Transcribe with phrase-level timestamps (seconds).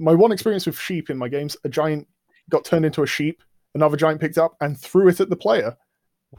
[0.00, 2.08] my one experience with sheep in my games, a giant
[2.48, 3.42] got turned into a sheep,
[3.74, 5.76] another giant picked up and threw it at the player.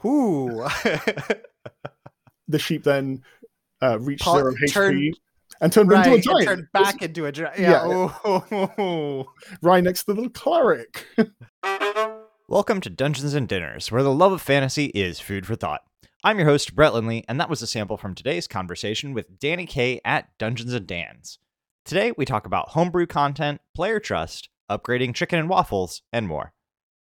[0.03, 0.65] Ooh.
[2.47, 3.23] The sheep then
[3.81, 5.19] uh, reached Paul- zero HP turned-
[5.61, 6.45] and turned right, into a giant.
[6.45, 7.59] turned back into a giant.
[7.59, 7.87] Yeah.
[7.87, 8.13] Yeah.
[8.25, 9.25] Oh.
[9.61, 11.05] right next to the cleric.
[12.49, 15.81] Welcome to Dungeons and Dinners, where the love of fantasy is food for thought.
[16.23, 19.65] I'm your host, Brett Lindley, and that was a sample from today's conversation with Danny
[19.65, 21.39] Kay at Dungeons and Dan's.
[21.83, 26.53] Today, we talk about homebrew content, player trust, upgrading chicken and waffles, and more.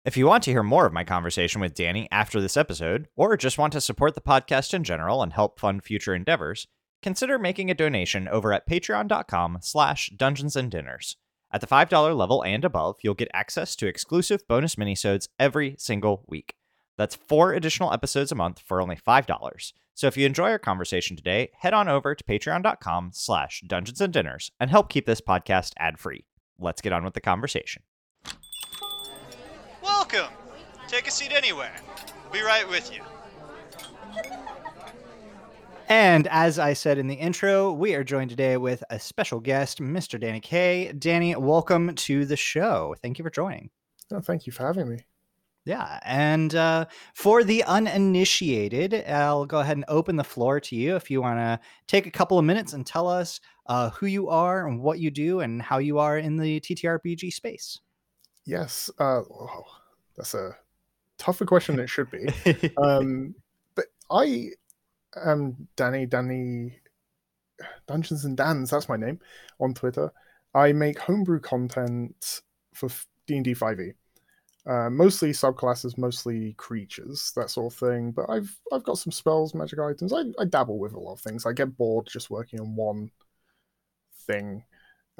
[0.04, 3.36] If you want to hear more of my conversation with Danny after this episode, or
[3.36, 6.68] just want to support the podcast in general and help fund future endeavors,
[7.02, 11.16] consider making a donation over at patreon.com slash dungeons and dinners.
[11.52, 16.24] At the $5 level and above, you'll get access to exclusive bonus minisodes every single
[16.28, 16.54] week.
[17.02, 19.72] That's four additional episodes a month for only $5.
[19.92, 24.12] So if you enjoy our conversation today, head on over to patreon.com slash dungeons and
[24.12, 26.24] dinners and help keep this podcast ad-free.
[26.60, 27.82] Let's get on with the conversation.
[29.82, 30.28] Welcome.
[30.86, 31.74] Take a seat anywhere.
[32.22, 33.02] We'll be right with you.
[35.88, 39.80] And as I said in the intro, we are joined today with a special guest,
[39.80, 40.20] Mr.
[40.20, 40.92] Danny Kay.
[40.92, 42.94] Danny, welcome to the show.
[43.02, 43.70] Thank you for joining.
[44.12, 44.98] oh, thank you for having me.
[45.64, 50.96] Yeah, and uh, for the uninitiated, I'll go ahead and open the floor to you
[50.96, 54.28] if you want to take a couple of minutes and tell us uh, who you
[54.28, 57.78] are and what you do and how you are in the TTRPG space.
[58.44, 59.64] Yes, uh, oh,
[60.16, 60.56] that's a
[61.16, 62.28] tougher question than it should be.
[62.82, 63.36] um,
[63.76, 64.48] but I
[65.24, 66.80] am Danny, Danny
[67.86, 69.20] Dungeons and Dans, that's my name
[69.60, 70.12] on Twitter.
[70.54, 72.42] I make homebrew content
[72.74, 72.88] for
[73.26, 73.92] D&D 5e.
[74.64, 78.12] Uh, mostly subclasses, mostly creatures, that sort of thing.
[78.12, 80.12] But I've I've got some spells, magic items.
[80.12, 81.46] I, I dabble with a lot of things.
[81.46, 83.10] I get bored just working on one
[84.26, 84.64] thing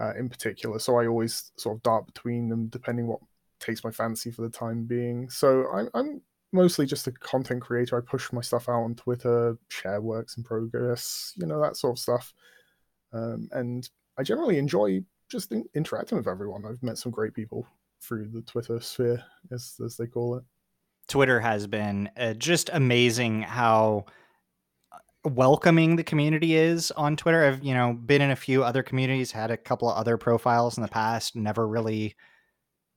[0.01, 3.21] uh, in particular, so I always sort of dart between them depending what
[3.59, 5.29] takes my fancy for the time being.
[5.29, 7.97] So I'm I'm mostly just a content creator.
[7.99, 11.95] I push my stuff out on Twitter, share works in progress, you know that sort
[11.97, 12.33] of stuff.
[13.13, 16.65] Um, and I generally enjoy just in- interacting with everyone.
[16.65, 17.67] I've met some great people
[18.03, 20.45] through the Twitter sphere, as as they call it.
[21.09, 24.07] Twitter has been uh, just amazing how
[25.25, 27.45] welcoming the community is on Twitter.
[27.45, 30.77] I've you know been in a few other communities, had a couple of other profiles
[30.77, 32.17] in the past, never really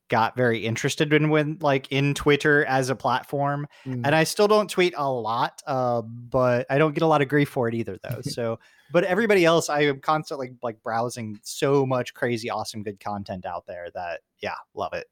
[0.10, 3.68] got very interested in when like in Twitter as a platform.
[3.86, 4.02] Mm.
[4.06, 7.28] And I still don't tweet a lot, uh, but I don't get a lot of
[7.28, 8.22] grief for it either though.
[8.36, 8.60] So
[8.92, 13.66] but everybody else I am constantly like browsing so much crazy awesome good content out
[13.66, 15.08] there that yeah, love it.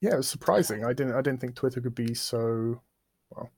[0.00, 0.84] yeah, it was surprising.
[0.84, 2.80] I didn't I didn't think Twitter could be so
[3.30, 3.50] well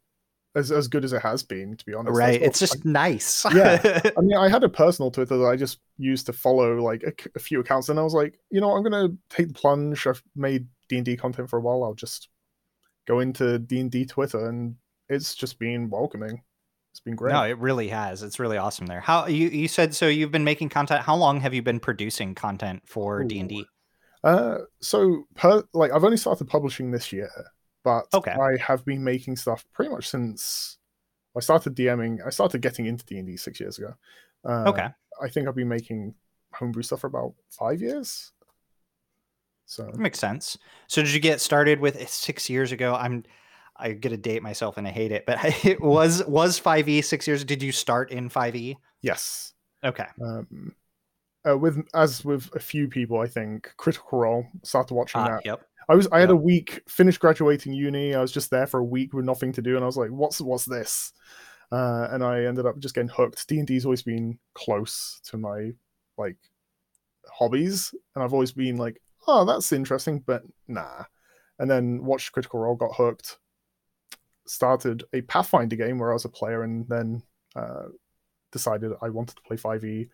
[0.54, 1.76] as as good as it has been.
[1.76, 2.40] To be honest, right.
[2.40, 3.44] It's just nice.
[3.54, 4.00] Yeah.
[4.16, 7.38] I mean, I had a personal Twitter that I just used to follow like a
[7.38, 10.06] few accounts, and I was like, you know, I'm gonna take the plunge.
[10.06, 11.84] I've made D and D content for a while.
[11.84, 12.28] I'll just
[13.06, 14.76] go into D and D Twitter, and
[15.08, 16.42] it's just been welcoming.
[16.92, 17.32] It's been great.
[17.32, 18.22] No, it really has.
[18.22, 19.00] It's really awesome there.
[19.00, 21.02] How you you said so you've been making content.
[21.02, 23.66] How long have you been producing content for D and D?
[24.22, 27.30] Uh, so per like I've only started publishing this year,
[27.84, 28.32] but Okay.
[28.32, 30.78] I have been making stuff pretty much since
[31.36, 32.26] I started DMing.
[32.26, 33.94] I started getting into D and D six years ago.
[34.44, 34.88] Uh, Okay.
[35.22, 36.14] I think I've been making
[36.52, 38.32] homebrew stuff for about five years.
[39.66, 40.58] So That makes sense.
[40.88, 42.94] So did you get started with it six years ago?
[42.94, 43.24] I'm
[43.76, 47.26] I get to date myself and I hate it, but it was was 5e six
[47.26, 47.44] years.
[47.44, 48.76] Did you start in 5e?
[49.02, 49.52] yes,
[49.82, 50.06] Okay.
[50.22, 50.74] um,
[51.48, 55.44] uh, with as with a few people, I think Critical Role started watching Ah, that.
[55.44, 55.62] yep.
[55.88, 58.14] I was I had a week finished graduating uni.
[58.14, 60.10] I was just there for a week with nothing to do, and I was like,
[60.10, 61.12] "What's what's this?"
[61.72, 63.46] Uh, and I ended up just getting hooked.
[63.48, 65.72] D and D's always been close to my
[66.18, 66.36] like
[67.28, 71.04] hobbies, and I've always been like, "Oh, that's interesting," but nah.
[71.58, 73.38] And then watched Critical Role, got hooked.
[74.46, 77.22] Started a Pathfinder game where I was a player, and then
[77.56, 77.86] uh,
[78.52, 80.08] decided I wanted to play Five E.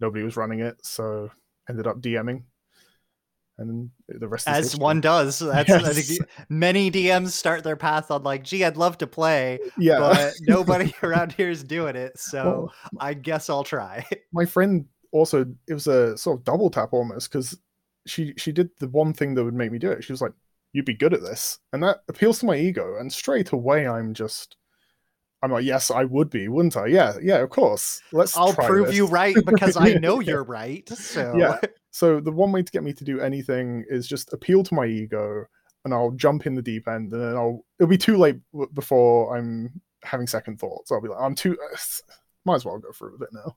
[0.00, 1.30] Nobody was running it, so
[1.68, 2.44] ended up DMing.
[3.56, 4.82] And the rest is As history.
[4.82, 5.38] one does.
[5.38, 6.18] That's Yes.
[6.48, 10.92] many DMs start their path on like, gee, I'd love to play, yeah but nobody
[11.02, 12.18] around here is doing it.
[12.18, 14.04] So Well, I guess I'll try.
[14.32, 17.56] my friend also it was a sort of double tap almost because
[18.06, 20.32] she she did the one thing that would make me do it she was like
[20.72, 24.12] you'd be good at this and that appeals to my ego and straight away i'm
[24.12, 24.56] just
[25.44, 28.86] i'm like yes i would be wouldn't i yeah yeah of course let's I'll prove
[28.86, 30.88] this." you right because I know you're right.
[30.88, 31.60] So Yeah.
[31.90, 34.86] so the one way to get me to do anything is just appeal to my
[34.86, 35.44] ego
[35.84, 38.70] and i'll jump in the deep end and then i'll it'll be too late w-
[38.72, 41.56] before i'm having second thoughts i'll be like i'm too
[42.44, 43.54] might as well go through with it now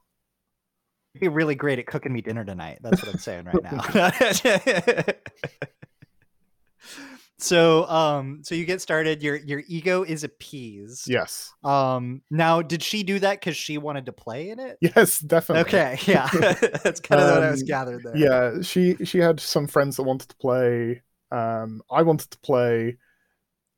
[1.20, 2.80] be really great at cooking me dinner tonight.
[2.82, 5.12] That's what I'm saying right now.
[7.40, 11.54] so um so you get started your your ego is appeased Yes.
[11.64, 15.80] um now did she do that because she wanted to play in it Yes, definitely.
[15.80, 16.30] okay yeah
[16.84, 19.96] that's kind of what i was Um, gathered there Yeah, she she had some friends
[19.98, 21.02] that wanted to play.
[21.32, 22.98] Um, I wanted to play.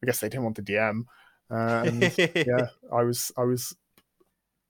[0.01, 1.06] I guess they didn't want to DM.
[1.50, 2.03] And
[2.45, 3.75] yeah, I was I was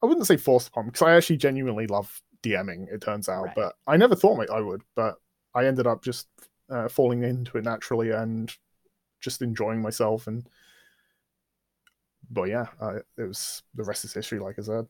[0.02, 2.92] I wouldn't say forced upon because I actually genuinely love DMing.
[2.94, 3.56] It turns out, Right.
[3.56, 4.82] but I never thought I would.
[4.96, 5.16] But
[5.54, 6.28] I ended up just
[6.70, 8.52] uh, falling into it naturally and
[9.20, 10.28] just enjoying myself.
[10.28, 10.48] And
[12.30, 14.88] but yeah, I, it was the rest is history, like I said.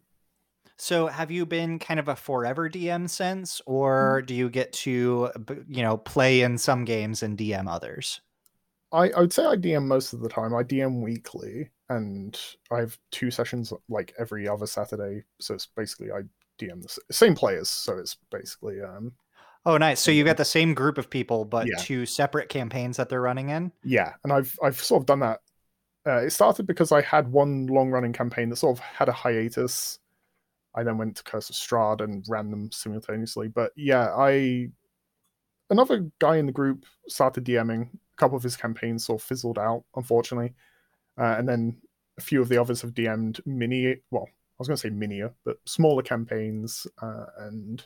[0.77, 5.29] so have you been kind of a forever dm since or do you get to
[5.67, 8.21] you know play in some games and dm others
[8.91, 10.55] I, I would say I DM most of the time.
[10.55, 12.39] I DM weekly, and
[12.71, 15.23] I have two sessions like every other Saturday.
[15.39, 16.21] So it's basically I
[16.59, 17.69] DM the same players.
[17.69, 19.13] So it's basically um
[19.65, 21.75] oh nice so you've got the same group of people but Yeah.
[21.77, 25.39] two separate campaigns that they're running in yeah, and I've I've sort of done that.
[26.07, 29.13] Uh, it started because I had one long running campaign that sort of had a
[29.13, 29.99] hiatus.
[30.73, 33.47] I then went to Curse of Strahd and ran them simultaneously.
[33.49, 34.69] But yeah, I
[35.69, 37.89] another guy in the group started DMing.
[37.93, 40.53] A couple of his campaigns sort of fizzled out, unfortunately,
[41.19, 41.77] uh, and then
[42.17, 43.97] a few of the others have DM'd mini.
[44.09, 47.83] Well, I was going to say minier, but smaller campaigns, uh, and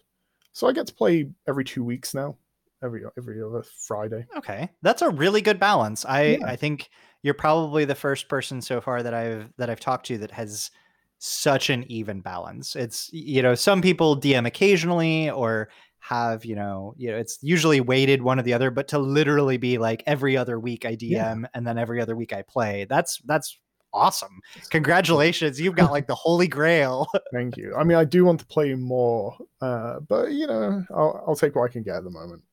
[0.53, 2.37] so I get to play every two weeks now,
[2.81, 4.25] every every other Friday.
[4.37, 6.05] Okay, that's a really good balance.
[6.05, 6.45] I Yeah.
[6.47, 6.89] I think
[7.21, 10.71] you're probably the first person so far that I've that I've talked to that has
[11.19, 12.75] such an even balance.
[12.75, 15.69] It's you know some people DM occasionally or
[15.99, 19.55] have you know you know it's usually weighted one or the other, but to literally
[19.57, 21.35] be like every other week I DM Yeah.
[21.53, 22.85] and then every other week I play.
[22.89, 23.57] That's that's
[23.93, 24.39] awesome.
[24.69, 27.07] Congratulations, you've got like the holy grail.
[27.33, 27.75] Thank you.
[27.75, 31.55] I mean, I do want to play more, uh, but you know, I'll, I'll take
[31.55, 32.43] what I can get at the moment.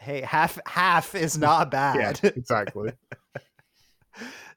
[0.00, 2.20] hey, half half is not bad.
[2.22, 2.92] Yeah, exactly.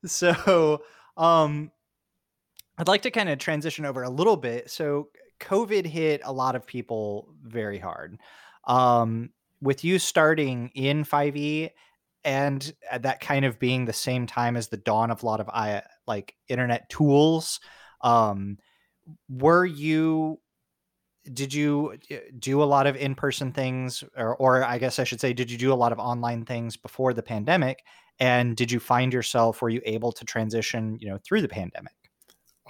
[0.05, 0.81] so
[1.17, 1.71] um
[2.77, 6.55] i'd like to kind of transition over a little bit so covid hit a lot
[6.55, 8.17] of people very hard
[8.65, 9.29] um
[9.61, 11.69] with you starting in 5e
[12.23, 15.39] and uh, that kind of being the same time as the dawn of a lot
[15.39, 17.59] of i like internet tools
[18.01, 18.57] um
[19.29, 20.39] were you
[21.33, 25.21] did you uh, do a lot of in-person things or, or i guess i should
[25.21, 27.83] say did you do a lot of online things before the pandemic?
[28.21, 31.93] And did you find yourself were you able to transition you know through the pandemic?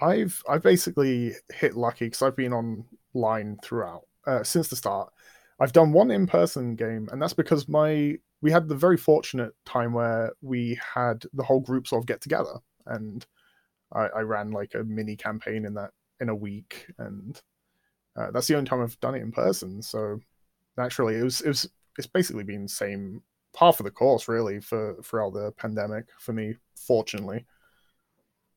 [0.02, 5.12] I've I've basically hit lucky because I've been online throughout uh, since the start.
[5.60, 9.92] I've done one in-person game, and that's because my we had the very fortunate time
[9.92, 12.54] where we had the whole group sort of get together,
[12.86, 13.26] and
[13.94, 17.42] I, I ran like a mini campaign in that in a week, and
[18.16, 19.82] uh, that's the only time I've done it in person.
[19.82, 20.20] So
[20.78, 23.22] naturally, it was it was it's basically been the same
[23.58, 26.56] half of the course really for throughout the pandemic for me.
[26.76, 27.46] Fortunately,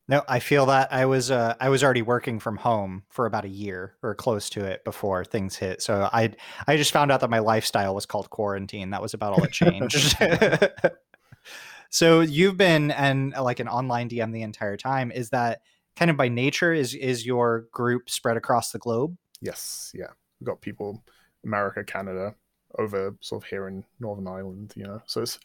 [0.09, 3.45] no i feel that i was uh, i was already working from home for about
[3.45, 6.31] a year or close to it before things hit so i
[6.67, 9.53] i just found out that my lifestyle was called quarantine that was about all that
[9.53, 10.17] changed
[11.95, 15.61] so you've been and like an online dm the entire time is that
[15.97, 20.09] kind of by nature is is your group spread across the globe Yes, yeah.
[20.41, 21.03] We've got people
[21.45, 22.35] America, Canada,
[22.79, 25.03] over sort of here in Northern Ireland, you know.
[25.05, 25.39] So it's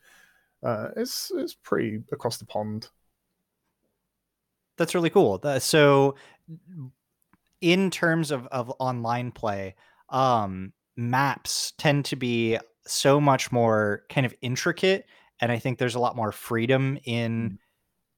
[0.63, 2.87] uh it's it's pretty across the pond.
[4.77, 5.41] That's really cool.
[5.59, 6.15] So,
[7.59, 9.75] in terms of, of online play,
[10.07, 15.05] um, maps tend to be so much more kind of intricate,
[15.41, 17.59] and I think there's a lot more freedom in.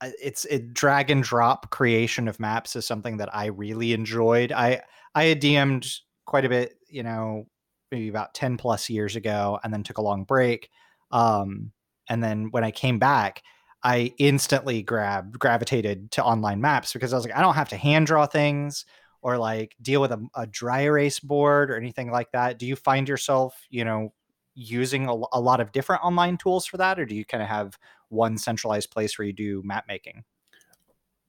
[0.02, 4.52] uh, It's it drag and drop creation of maps is something that I really enjoyed.
[4.52, 4.82] I
[5.16, 5.88] I had DM'd
[6.26, 7.46] quite a bit, you know,
[7.92, 10.70] maybe about ten plus years ago, and then took a long break.
[11.12, 11.72] Um,
[12.10, 13.44] and then when I came back,
[13.84, 17.78] I instantly grabbed gravitated to online maps because I was like, I don't have to
[17.78, 18.86] hand draw things
[19.22, 22.60] or like deal with a, a dry erase board or anything like that.
[22.60, 24.14] Do you find yourself, you know,
[24.54, 27.50] using a, a lot of different online tools for that, or do you kind of
[27.50, 27.78] have
[28.10, 30.24] one centralized place where you do map making?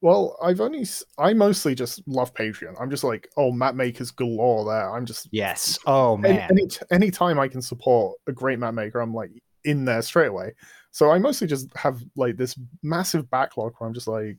[0.01, 0.85] Well, I've only
[1.17, 2.75] I mostly just love Patreon.
[2.81, 4.95] I'm just like, oh, map makers galore there.
[4.95, 5.79] I'm just Yes.
[5.87, 6.51] Oh any, man.
[6.51, 9.31] any anytime I can support a great map maker, I'm like
[9.65, 10.55] in there straight away.
[10.91, 14.39] So I mostly just have like this massive backlog where I'm just like,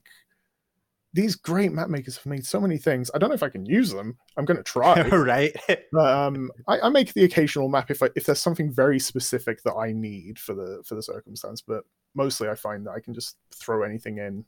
[1.13, 3.12] these great map makers have made so many things.
[3.13, 4.17] I don't know if I can use them.
[4.36, 5.01] I'm gonna try.
[5.10, 5.55] right.
[5.91, 9.62] But um, I, I make the occasional map if I, if there's something very specific
[9.63, 11.62] that I need for the for the circumstance.
[11.62, 11.84] But
[12.15, 14.46] mostly, I find that I can just throw anything in.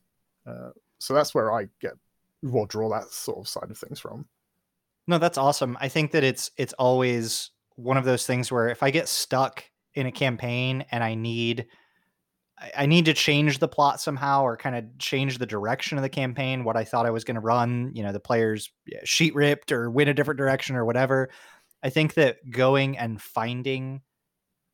[0.48, 1.94] Uh, so that's where I get
[2.42, 4.26] well draw that sort of side of things from.
[5.08, 5.78] No, that's awesome.
[5.80, 9.64] I think that it's it's always one of those things where if I get stuck
[9.94, 11.68] in a campaign and I need
[12.58, 16.02] I- I need to change the plot somehow or kind of change the direction of
[16.02, 18.72] the campaign, what I thought I was going to run, you know, the players
[19.04, 21.30] sheet ripped or win a different direction or whatever.
[21.84, 24.02] I think that going and finding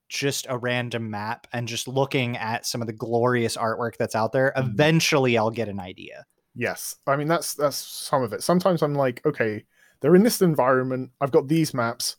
[0.09, 4.31] just a random map and just looking at some of the glorious artwork that's out
[4.33, 4.71] there, Mhm.
[4.73, 6.25] eventually I'll get an idea.
[6.53, 8.43] Yes, I mean that's that's some of it.
[8.43, 9.63] Sometimes I'm like, okay,
[10.01, 11.11] they're in this environment.
[11.21, 12.17] I've got these maps.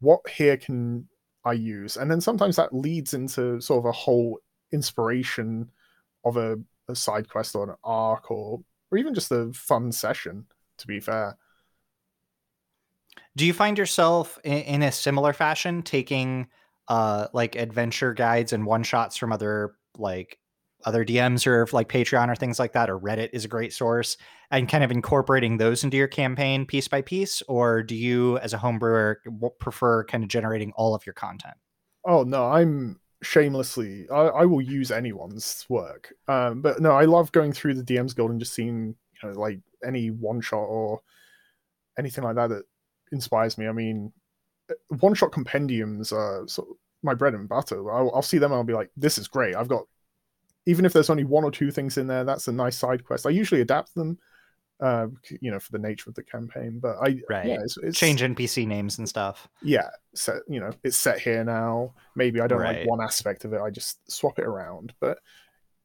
[0.00, 1.08] What here can
[1.44, 1.96] I use?
[1.96, 4.40] And then sometimes that leads into sort of a whole
[4.72, 5.70] inspiration
[6.24, 10.46] of a, a side quest or an arc or or even just a fun session.
[10.78, 11.38] To be fair,
[13.36, 16.48] Do you find yourself in, in a similar fashion taking
[16.88, 20.38] uh like adventure guides and one shots from other like
[20.84, 24.16] other DMs or like Patreon or things like that or Reddit is a great source
[24.50, 28.52] and kind of incorporating those into your campaign piece by piece or do you as
[28.52, 29.16] a homebrewer
[29.60, 31.54] prefer kind of generating all of your content?
[32.04, 34.06] Oh no, I'm shamelessly.
[34.10, 36.12] I, I will use anyone's work.
[36.28, 39.40] Um, but no, I love going through the DM's Guild and just seeing, you know,
[39.40, 41.00] like any one shot or
[41.98, 42.64] anything like that that
[43.12, 43.68] inspires me.
[43.68, 44.12] I mean,
[45.00, 47.92] one shot compendiums are sort of my bread and butter.
[47.92, 49.54] I'll, I'll see them and I'll be like, this is great.
[49.54, 49.84] I've got,
[50.66, 53.26] even if there's only one or two things in there, that's a nice side quest.
[53.26, 54.18] I usually adapt them,
[54.82, 55.06] uh,
[55.40, 56.78] you know, for the nature of the campaign.
[56.82, 57.46] But I, Right.
[57.46, 59.48] yeah, it's, it's Change NPC names and stuff.
[59.62, 62.80] yeah set you know it's set here now maybe i don't Right.
[62.80, 65.16] like one aspect of it i just swap it around but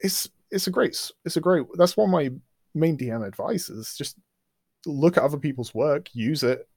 [0.01, 2.29] it's it's a great it's a great that's one of my
[2.75, 4.17] main dm advice is just
[4.85, 6.67] look at other people's work use it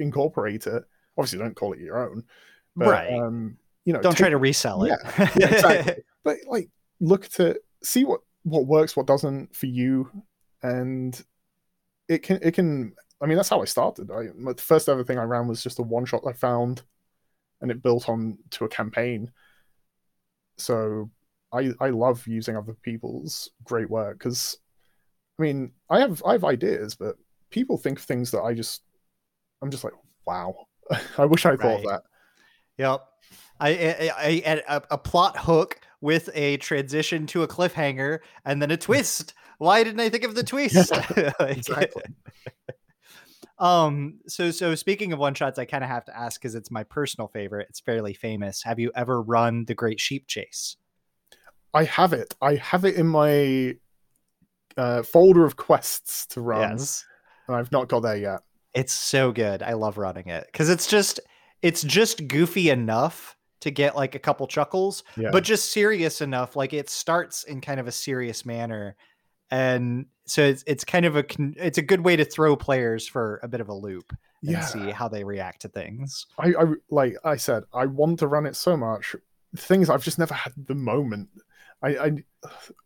[0.00, 0.82] incorporate it
[1.16, 2.24] obviously don't call it your own
[2.74, 3.12] but Right.
[3.12, 4.88] um you know Don't take- try to resell it.
[4.88, 6.02] Yeah, yeah, exactly.
[6.24, 6.68] but like
[7.00, 10.10] look to see what what works what doesn't for you
[10.64, 11.24] and
[12.08, 14.10] it can it can i mean that's how i started.
[14.10, 16.82] I my the first ever thing i ran was just a one shot i found
[17.60, 19.32] and it built on to a campaign.
[20.58, 21.10] So
[21.52, 24.58] i i love using other people's great work because
[25.38, 27.16] i mean i have i have ideas but
[27.50, 28.82] people think of things that i just
[29.62, 29.92] i'm just like
[30.26, 30.66] wow.
[31.18, 32.02] I wish i thought of that.
[32.78, 33.02] Yep.
[33.58, 38.60] I, I, I, I a, a plot hook with a transition to a cliffhanger and
[38.60, 39.32] then a twist.
[39.58, 40.92] Why didn't I think of the twist?
[41.40, 42.02] Like, exactly
[43.58, 44.18] Um.
[44.28, 46.84] So so speaking of one shots, I kind of have to ask because it's my
[46.84, 47.68] personal favorite.
[47.70, 48.62] It's fairly famous.
[48.64, 50.76] Have you ever run the Great Sheep Chase?
[51.72, 52.34] I have it.
[52.42, 53.76] I have it in my
[54.76, 57.06] uh, folder of quests to run, Yes.
[57.48, 58.40] and I've not got there yet.
[58.74, 59.62] It's so good.
[59.62, 61.18] I love running it because it's just
[61.62, 66.56] it's just goofy enough to get like a couple chuckles, Yeah, but just serious enough.
[66.56, 68.96] Like it starts in kind of a serious manner,
[69.50, 71.24] and so it's it's kind of a
[71.56, 74.12] it's a good way to throw players for a bit of a loop
[74.42, 74.60] and yeah.
[74.60, 76.26] see how they react to things.
[76.38, 79.14] I, I like I said, I want to run it so much.
[79.56, 81.28] Things I've just never had the moment.
[81.82, 82.12] I, I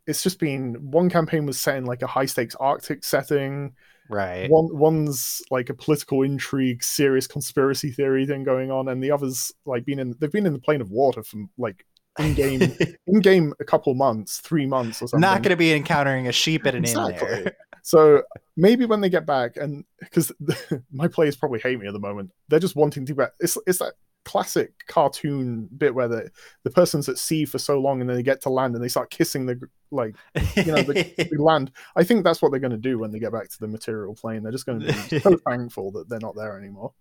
[0.06, 3.74] it's just been one campaign was set in like a high stakes Arctic setting.
[4.10, 4.50] Right.
[4.50, 9.52] One one's like a political intrigue, serious conspiracy theory thing going on, and the others
[9.64, 11.86] like been in they've been in the plane of water from like
[12.18, 12.60] in game
[13.06, 15.20] in game a couple months, three months or something.
[15.20, 17.28] Not going to be encountering a sheep at an inn Exactly.
[17.28, 17.56] there.
[17.82, 18.22] So
[18.56, 20.32] maybe when they get back, and because
[20.92, 23.32] my players probably hate me at the moment, they're just wanting to get.
[23.40, 23.94] It's it's that
[24.26, 26.30] classic cartoon bit where the
[26.62, 28.88] the person's at sea for so long, and then they get to land and they
[28.88, 30.14] start kissing the like
[30.56, 31.70] you know the, the land.
[31.96, 34.14] I think that's what they're going to do when they get back to the material
[34.14, 34.42] plane.
[34.42, 36.92] They're just going to be so thankful that they're not there anymore.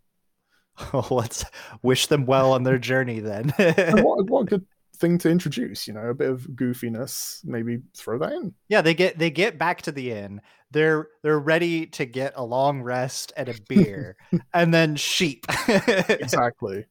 [0.94, 1.44] Oh, let's
[1.82, 3.50] wish them well on their journey then.
[3.58, 4.66] What what good
[5.00, 7.44] thing to introduce, you know, a bit of goofiness.
[7.46, 8.53] Maybe throw that in.
[8.68, 10.41] yeah, they get they get back to the inn.
[10.72, 14.18] They're they're ready to get a long rest and a beer,
[14.53, 15.46] and then sheep.
[15.68, 16.86] exactly.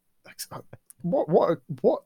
[0.50, 0.60] Uh,
[1.02, 2.02] what what a, what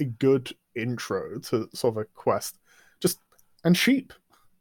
[0.00, 2.58] a good intro to sort of a quest.
[3.00, 3.18] Just
[3.64, 4.12] and sheep.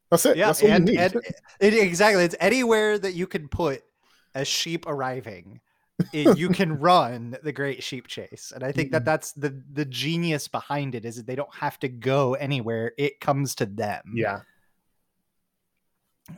[0.10, 0.38] That's it.
[0.38, 1.02] yeah, That's all and, you need.
[1.02, 1.16] and
[1.60, 2.24] it, exactly.
[2.24, 3.84] It's anywhere that you can put
[4.34, 5.60] a sheep arriving.
[6.14, 9.86] It- you can run the Great Sheep Chase, and I think that that's the the
[9.86, 11.06] genius behind it.
[11.06, 14.04] Is that they don't have to go anywhere; it comes to them.
[14.14, 14.42] yeah.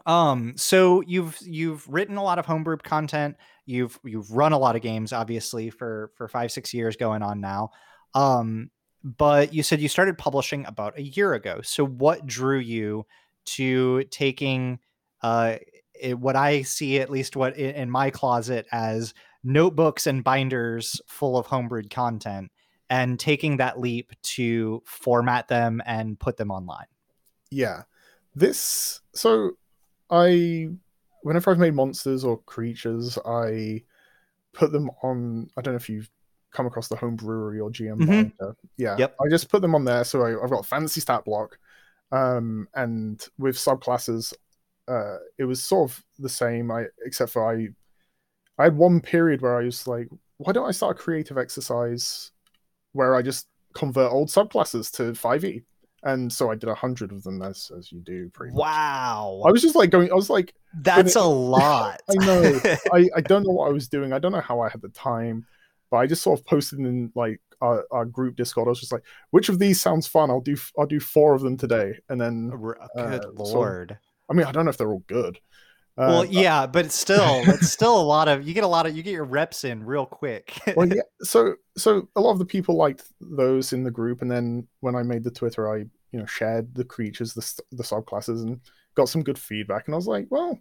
[0.06, 3.38] Um, so you've you've written a lot of homebrew content.
[3.66, 7.42] You've you've run a lot of games, obviously, for for five six years going on
[7.42, 7.72] now.
[8.14, 8.70] Um,
[9.04, 11.62] but you said you started publishing about a year ago.
[11.64, 13.06] So what drew you
[13.46, 14.80] to taking
[15.24, 15.58] uh
[16.00, 21.02] it, what I see, at least what in, in my closet, as notebooks and binders
[21.08, 22.52] full of homebrewed content,
[22.90, 26.88] and taking that leap to format them and put them online?
[27.52, 27.84] Yeah.
[28.36, 29.52] This so
[30.10, 30.70] I
[31.24, 33.84] whenever I've made monsters or creatures, I
[34.54, 35.50] put them on.
[35.58, 36.10] I don't know if you've
[36.52, 38.08] come across the home brewery or GM Mhm.
[38.40, 38.56] binder.
[38.78, 39.16] Yeah, Yep.
[39.22, 40.04] I just put them on there.
[40.04, 41.60] So I, I've got a fancy stat block,
[42.12, 44.34] um, and with subclasses,
[44.88, 46.72] uh, it was sort of the same.
[46.72, 47.68] I except for I,
[48.60, 52.32] I had one period where I was like, why don't I start a creative exercise
[52.92, 55.64] where I just convert old subclasses to five E,
[56.04, 58.60] and so I did a hundred of them as as you do pretty much.
[58.60, 59.42] Wow.
[59.46, 60.12] I was just like going.
[60.12, 62.02] I was like, That's a lot.
[62.10, 62.60] I know.
[62.94, 64.14] I, I don't know what I was doing.
[64.14, 65.46] I don't know how I had the time,
[65.90, 68.68] but I just sort of posted in like our, our group Discord.
[68.68, 70.30] I was just like, which of these sounds fun?
[70.30, 72.52] I'll do I'll do four of them today, and then
[72.98, 73.98] uh, Good so- lord.
[74.30, 75.40] I mean I don't know if they're all good.
[76.00, 78.68] Uh, well, but- yeah, but it's still it's still a lot of you get a
[78.68, 80.58] lot of you get your reps in real quick.
[80.76, 81.02] well, yeah.
[81.24, 84.96] So so a lot of the people liked those in the group, and then when
[84.96, 85.80] I made the Twitter, I
[86.12, 88.62] you know shared the creatures, the the subclasses, and
[88.96, 89.88] got some good feedback.
[89.88, 90.58] And I was like, well,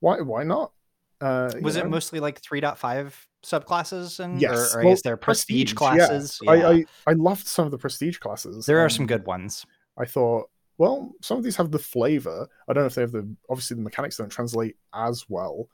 [0.00, 0.72] why why not?
[1.20, 1.90] Uh, Was it know?
[1.90, 3.12] mostly like 3.5
[3.46, 6.40] subclasses and Yes, or, or I guess they're prestige, prestige, classes?
[6.46, 6.68] I, Yeah.
[6.68, 8.66] I I loved some of the prestige classes.
[8.66, 9.64] there are some good ones.
[9.96, 12.48] I thought, well, some of these have the flavor.
[12.68, 15.68] I don't know if they have the obviously the mechanics don't translate as well.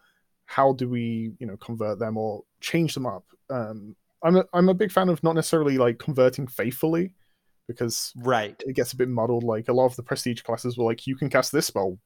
[0.47, 3.25] How do we, you know, convert them or change them up?
[3.51, 7.15] Um, I'm a, I'm a big fan of not necessarily like converting faithfully
[7.69, 8.61] because Right.
[8.67, 9.45] it gets a bit muddled.
[9.45, 11.99] Like a lot of the prestige classes were like, you can cast this spell,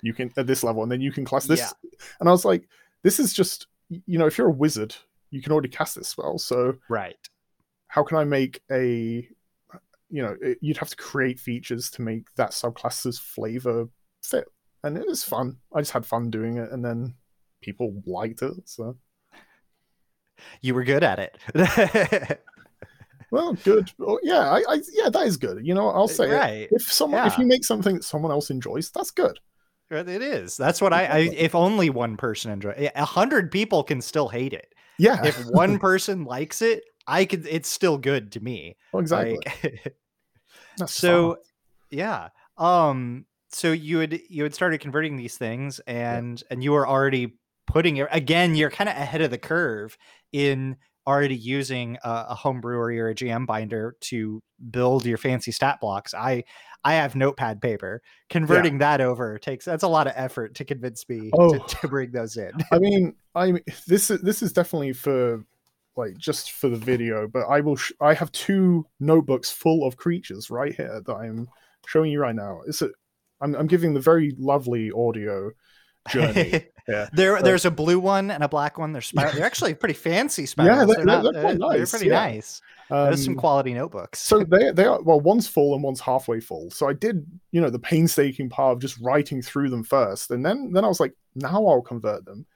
[0.00, 1.74] you can at this level, and then you can cast this.
[2.20, 2.68] And I was like,
[3.02, 4.94] this is just, you know, if you're a wizard,
[5.30, 6.38] you can already cast this spell.
[6.38, 7.16] So Right.
[7.88, 9.28] how can I make a,
[10.10, 13.88] you know, it, you'd have to create features to make that subclass's flavor
[14.22, 14.46] fit,
[14.82, 15.56] and it was fun.
[15.74, 17.14] I just had fun doing it, and then
[17.60, 18.54] people liked it.
[18.64, 18.96] So,
[20.60, 22.40] You were good at it.
[23.30, 23.90] well, good.
[23.98, 25.64] Well, oh, yeah, I, I, yeah, that is good.
[25.64, 26.68] You know, I'll say right.
[26.70, 29.38] if someone, if you make something that someone else enjoys, that's good.
[29.90, 30.56] It is.
[30.56, 32.92] That's what I, I if only one person enjoy it.
[32.94, 34.74] A hundred people can still hate it.
[34.98, 38.76] Yeah, If one person likes it, I could it's still good to me.
[38.92, 39.38] well, exactly.
[39.44, 39.94] Like
[40.86, 41.38] so
[41.90, 46.86] yeah um so you had you had started converting these things and and you were
[46.86, 47.34] already
[47.66, 49.96] putting it again you're kind of ahead of the curve
[50.32, 55.50] in already using a, a home brewery or a gm binder to build your fancy
[55.50, 56.44] stat blocks i
[56.84, 61.08] i have notepad paper converting that over takes that's a lot of effort to convince
[61.08, 61.52] me Oh.
[61.54, 65.44] to, to bring those in I mean, I mean, this is this is definitely for
[65.98, 67.76] like just for the video, but I will.
[67.76, 71.48] Sh- I have two notebooks full of creatures right here that I'm
[71.86, 72.60] showing you right now.
[72.66, 72.88] It's a.
[73.42, 75.50] I'm I'm giving the very lovely audio
[76.10, 76.66] journey.
[76.88, 77.08] yeah.
[77.12, 79.94] there So- there's a blue one and a black one they're spir- they're actually pretty
[79.94, 82.14] fancy spirals they're- they're, not, they're they're nice, pretty yeah.
[82.26, 86.00] nice there's some Um, quality notebooks so they they are well one's full and one's
[86.00, 89.84] halfway full so i did you know the painstaking part of just writing through them
[89.84, 92.46] first and then then i was like now i'll convert them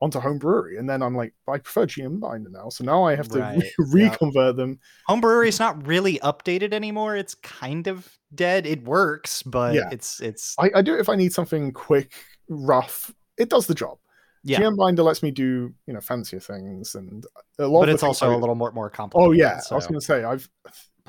[0.00, 0.76] onto home brewery.
[0.78, 2.68] And then i'm like i prefer gm binder now.
[2.68, 4.10] So now i have to Right, re- yeah.
[4.10, 4.78] reconvert them.
[5.06, 7.16] Home brewery is not really updated anymore.
[7.16, 8.66] It's kind of dead.
[8.66, 9.88] It works but Yeah.
[9.92, 12.12] it's it's I, I do it if i need something quick
[12.48, 13.12] rough.
[13.38, 13.98] It does the job.
[14.46, 14.60] Yeah.
[14.60, 17.24] Gm binder lets me do you know fancier things and
[17.58, 19.60] a lot but it's also I- a little more more complicated oh yeah.
[19.60, 19.74] So.
[19.74, 20.48] i was gonna say i've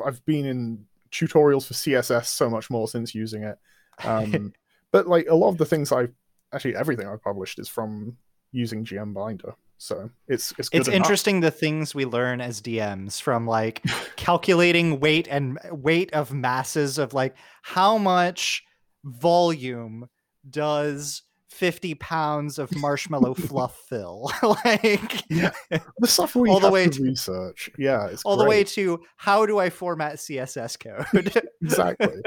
[0.06, 3.58] i've been in tutorials for css so much more since using it.
[4.04, 4.54] Um
[4.92, 6.08] but like a lot of the things i
[6.54, 8.16] actually everything i've published is from
[8.52, 9.54] using gm binder.
[9.78, 10.96] So it's it's good it's enough.
[10.96, 13.84] interesting the things we learn as DMs from like
[14.16, 18.64] calculating weight and weight of masses of like how much
[19.04, 20.08] volume
[20.50, 24.32] does 50 pounds of marshmallow fluff fill?
[24.44, 25.52] Like Yeah.
[26.00, 27.70] the stuff we all the way to research.
[27.78, 31.44] Yeah it's all the way to how do I format CSS code?
[31.62, 32.22] Exactly.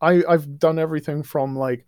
[0.00, 1.86] I i've done everything from like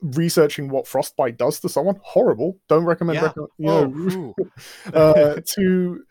[0.00, 3.32] researching what frostbite does to someone horrible don't recommend Yeah.
[3.58, 4.34] you oh, know,
[4.94, 6.04] uh, to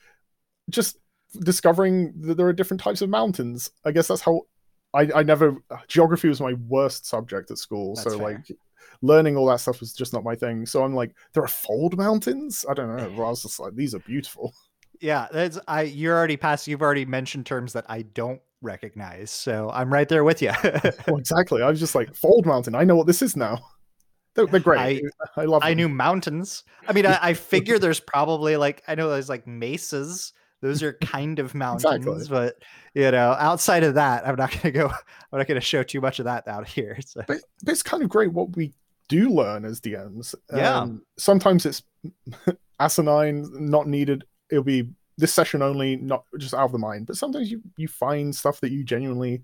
[0.70, 0.98] just
[1.40, 3.72] discovering that there are different types of mountains.
[3.86, 4.42] I guess that's how
[4.94, 7.96] I, I never geography was my worst subject at school.
[7.96, 8.28] That's so fair.
[8.28, 8.52] like
[9.02, 10.66] learning all that stuff was just not my thing.
[10.66, 12.66] So I'm like, there are fold mountains.
[12.70, 13.10] I don't know.
[13.18, 14.54] Well, I was just like, these are beautiful.
[15.02, 19.70] yeah that's i you're already past you've already mentioned terms that i don't recognize so
[19.74, 20.52] i'm right there with you
[21.08, 21.62] well, exactly.
[21.62, 22.76] I was just like, fold mountain.
[22.76, 23.60] I know what this is now.
[24.36, 25.04] They're, they're great.
[25.38, 25.62] I, love.
[25.64, 29.46] i knew mountains i mean I, I figure there's probably like i know there's like
[29.48, 32.28] mesas those are kind of mountains Exactly.
[32.30, 32.56] but
[32.94, 34.88] you know outside of that i'm not gonna go
[35.32, 37.22] i'm not gonna show too much of that out here so.
[37.28, 38.74] but, but it's kind of great what we
[39.10, 40.36] do learn as DMs.
[40.54, 40.80] Yeah.
[40.80, 41.84] Um, sometimes it's
[42.80, 44.24] asinine, not needed.
[44.50, 47.08] It'll be this session only, not just out of the mind.
[47.08, 49.44] But sometimes you you find stuff that you genuinely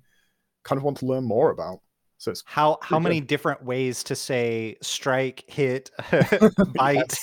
[0.64, 1.80] kind of want to learn more about.
[2.20, 5.90] So it's How how many different ways to say strike, hit,
[6.76, 7.16] bite?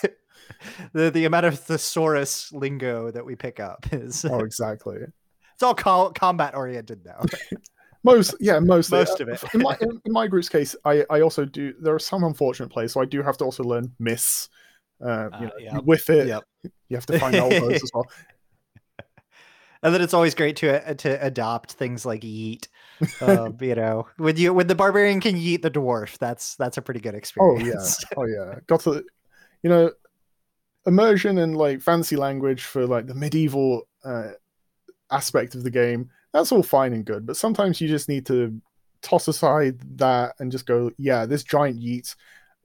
[0.92, 4.98] the the amount of thesaurus lingo that we pick up is oh exactly.
[5.54, 7.20] it's all co- combat oriented now.
[8.04, 8.98] Most yeah, mostly.
[8.98, 9.44] Most Uh, of it.
[9.54, 11.74] in my in, in my group's case, I I also do.
[11.80, 14.48] There are some unfortunate plays, so I do have to also learn miss.
[15.04, 16.26] Uh, Uh, you know, whiff it.
[16.28, 16.44] yep.
[16.88, 18.06] You have to find elbows as well.
[19.82, 22.68] And then it's always great to uh, to adopt things like yeet.
[23.20, 26.82] Um, you know, when you when the barbarian can yeet the dwarf, that's that's a
[26.82, 28.04] pretty good experience.
[28.16, 28.58] Oh yeah, oh yeah.
[28.66, 29.04] Got to,
[29.62, 29.90] you know,
[30.86, 34.30] immersion and like fancy language for like the medieval uh,
[35.10, 36.10] aspect of the game.
[36.32, 38.60] That's all fine and good, but sometimes you just need to
[39.02, 42.14] toss aside that and just go, yeah, this giant yeet.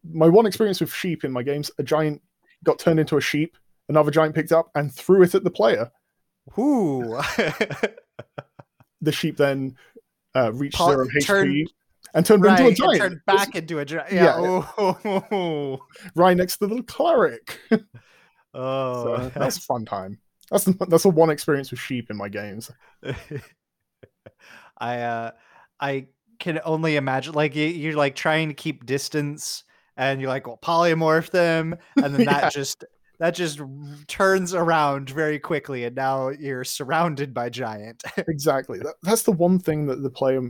[0.03, 2.21] My one experience with sheep in my games, a giant
[2.63, 3.57] got turned into a sheep.
[3.89, 5.91] Another giant picked up and threw it at the player.
[6.57, 7.19] Ooh.
[9.03, 9.75] The sheep then
[10.35, 11.71] uh, reached Paul- zero HP turned-
[12.13, 12.97] and turned right, into a giant.
[12.99, 14.11] turned back into a giant.
[14.11, 14.39] Yeah.
[14.39, 14.65] Yeah.
[14.77, 15.79] Oh,
[16.15, 17.57] right next to the little cleric.
[18.53, 20.19] oh So that's a fun time.
[20.51, 22.69] That's the, that's the one experience with sheep in my games.
[24.77, 25.31] I uh
[25.79, 26.07] I
[26.39, 29.63] can only imagine like you, you're like trying to keep distance
[29.97, 32.49] and you're like well polymorph them and then that Yeah.
[32.49, 32.83] just
[33.21, 33.61] that just
[34.07, 38.03] turns around very quickly and now you're surrounded by giant.
[38.27, 38.79] Exactly.
[38.79, 40.41] That, that's the one thing that the player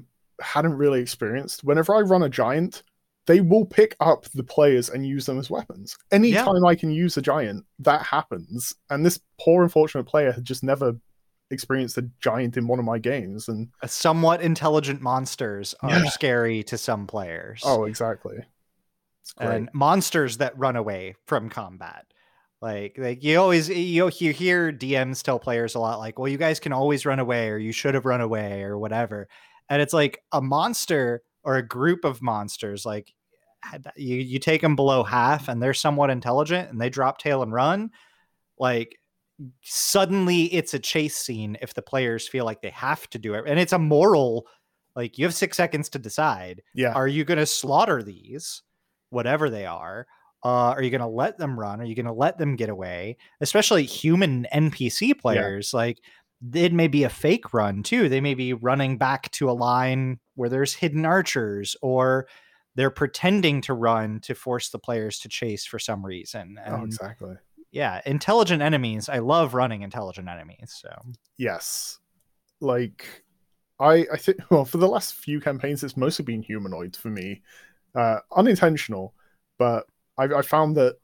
[0.41, 1.63] hadn't really experienced.
[1.63, 2.83] Whenever I run a giant,
[3.27, 5.95] they will pick up the players and use them as weapons.
[6.11, 8.73] Anytime I can use a giant, that happens.
[8.89, 10.93] And this poor unfortunate player had just never
[11.51, 13.47] experienced a giant in one of my games.
[13.49, 16.09] And Somewhat intelligent monsters are Yeah.
[16.09, 17.61] scary to some players.
[17.65, 18.45] oh, exactly.
[19.37, 22.05] And monsters that run away from combat.
[22.61, 26.37] Like, like you always you you hear DMs tell players a lot like, "Well, you
[26.37, 29.27] guys can always run away, or you should have run away, or whatever."
[29.69, 32.85] And it's like a monster or a group of monsters.
[32.85, 33.13] Like,
[33.95, 37.51] you you take them below half, and they're somewhat intelligent, and they drop tail and
[37.51, 37.89] run.
[38.59, 38.95] Like,
[39.63, 43.45] suddenly it's a chase scene if the players feel like they have to do it,
[43.47, 44.45] and it's a moral.
[44.95, 46.91] Like, you have six seconds to decide yeah.
[46.93, 48.61] are you going to slaughter these
[49.09, 50.05] whatever they are
[50.43, 52.69] uh, are you going to let them run are you going to let them get
[52.69, 56.01] away especially human npc players like
[56.53, 60.19] it may be a fake run too they may be running back to a line
[60.35, 62.27] where there's hidden archers or
[62.73, 66.83] they're pretending to run to force the players to chase for some reason and oh,
[66.83, 67.35] exactly.
[67.71, 70.89] yeah intelligent enemies i love running intelligent enemies so
[71.41, 71.97] Yes.
[72.59, 73.23] Like
[73.79, 77.41] I I think well for the last few campaigns it's mostly been humanoids for me.
[77.95, 79.15] Uh unintentional,
[79.57, 79.87] but
[80.21, 80.97] I I found that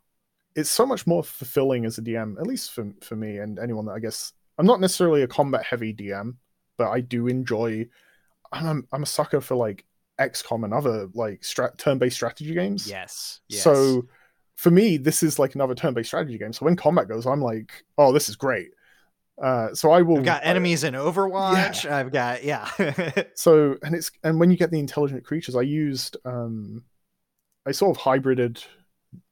[0.56, 3.86] it's so much more fulfilling as a DM, at least for for me and anyone
[3.86, 6.36] that I guess I'm not necessarily a combat heavy DM,
[6.78, 7.88] but I do enjoy
[8.52, 9.86] I'm I'm a sucker for like
[10.20, 12.90] XCOM and other like strat- turn-based strategy games.
[12.90, 13.62] yes, yes.
[13.62, 14.08] So
[14.56, 16.52] for me, this is like another turn-based strategy game.
[16.54, 18.70] So when combat goes, I'm like, oh, this is great.
[19.40, 20.18] Uh, so I will.
[20.18, 21.88] I've got I- enemies in Overwatch.
[21.90, 22.68] I've got yeah.
[23.36, 26.84] so and it's and when you get the intelligent creatures, I used um,
[27.68, 28.66] I sort of hybrided.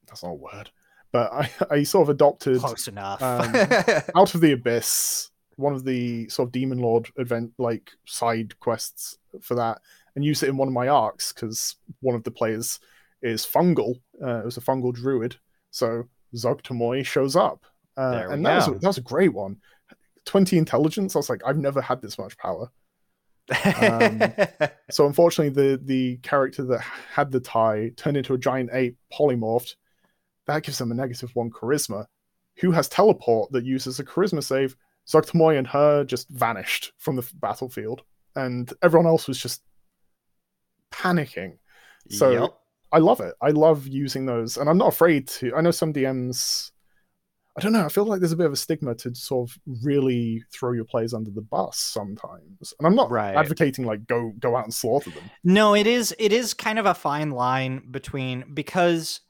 [0.08, 0.72] That's not a word,
[1.12, 3.22] but I I sort of adopted Close enough.
[3.22, 3.54] um,
[4.16, 9.18] out of the abyss one of the sort of demon lord event like side quests
[9.42, 9.80] for that
[10.16, 12.80] and use it in one of my arcs because one of the players
[13.22, 15.38] is fungal uh, it was a fungal druid.
[15.72, 17.66] So Zuggtmoy shows up
[17.98, 19.58] uh, and that was, a, that was a great one.
[20.26, 22.72] 20 intelligence i was like i've never had this much power.
[23.76, 24.22] Um,
[24.90, 29.76] so unfortunately the the character that had the tie turned into a giant ape polymorphed
[30.48, 32.06] that gives them a negative one charisma
[32.58, 34.76] who has teleport that uses a charisma save
[35.08, 38.02] Zuggtmoy and her just vanished from the battlefield
[38.36, 39.62] and everyone else was just
[40.92, 41.58] panicking
[42.10, 42.50] so Yep.
[42.94, 45.92] i love it i love using those and i'm not afraid to i know some
[45.92, 46.72] dms
[47.58, 49.58] i don't know i feel like there's a bit of a stigma to sort of
[49.84, 53.36] really throw your players under the bus sometimes and i'm not Right.
[53.36, 56.86] advocating like go go out and slaughter them No, it is it is kind of
[56.86, 59.22] a fine line between because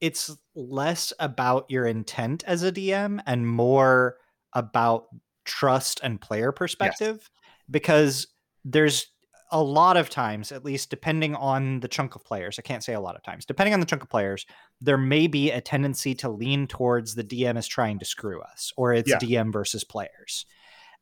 [0.00, 4.16] it's less about your intent as a DM and more
[4.52, 5.06] about
[5.44, 7.30] trust and player perspective
[7.70, 8.26] because
[8.64, 9.06] there's
[9.52, 12.94] a lot of times at least depending on the chunk of players i can't say
[12.94, 14.44] a lot of times depending on the chunk of players
[14.80, 18.72] there may be a tendency to lean towards the dm is trying to screw us
[18.76, 19.18] or it's Yeah.
[19.18, 20.46] dm versus players.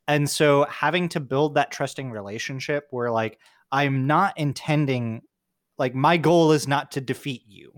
[0.06, 3.38] And so having to build that trusting relationship where like
[3.72, 5.22] i'm not intending
[5.78, 7.72] like my goal is not to defeat you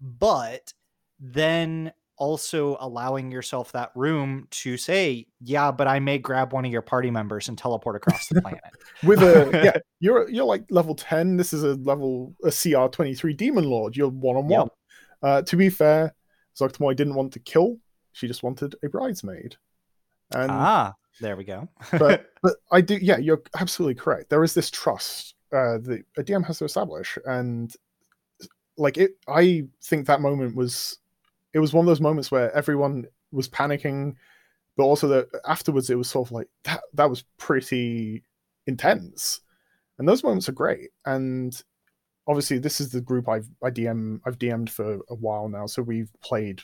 [0.00, 0.72] but
[1.20, 6.72] then also allowing yourself that room to say, yeah, but I may grab one of
[6.72, 8.60] your party members and teleport across the planet.
[9.04, 11.36] With a yeah, you're you're like level 10.
[11.36, 13.96] This is a level a CR 23 demon lord.
[13.96, 15.44] You're one on one.
[15.44, 16.14] To be fair,
[16.58, 17.78] Zuggtmoy didn't want to kill,
[18.12, 19.56] she just wanted a bridesmaid.
[20.32, 21.68] And ah, there we go.
[21.92, 24.28] but but I do yeah, you're absolutely correct.
[24.30, 27.72] There is this trust uh that a DM has to establish and
[28.78, 30.98] like it I think that moment was
[31.52, 34.14] it was one of those moments where everyone was panicking,
[34.76, 38.22] but also that afterwards it was sort of like that that was pretty
[38.66, 39.40] intense.
[39.98, 40.90] And those moments are great.
[41.04, 41.60] And
[42.26, 45.82] obviously this is the group I've I DM I've DM'd for a while now, so
[45.82, 46.62] we've played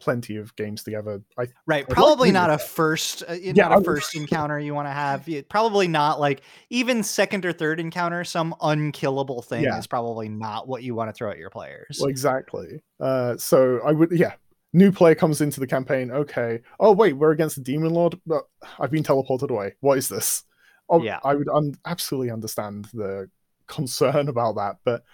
[0.00, 1.22] plenty of games together.
[1.38, 4.92] I, right, probably not a first, uh, yeah, not a first encounter you want to
[4.92, 5.28] have.
[5.48, 8.24] Probably not like even second or third encounter.
[8.24, 9.78] Some unkillable thing yeah.
[9.78, 11.98] is probably not what you want to throw at your players.
[12.00, 12.82] Well, exactly.
[13.00, 14.34] Uh, so I would, yeah.
[14.72, 16.10] New player comes into the campaign.
[16.10, 16.60] Okay.
[16.80, 18.42] Oh wait, we're against the demon lord, but
[18.80, 19.74] I've been teleported away.
[19.80, 20.42] What is this?
[20.88, 21.20] Oh, yeah.
[21.22, 23.30] I would un- absolutely understand the
[23.68, 25.04] concern about that, but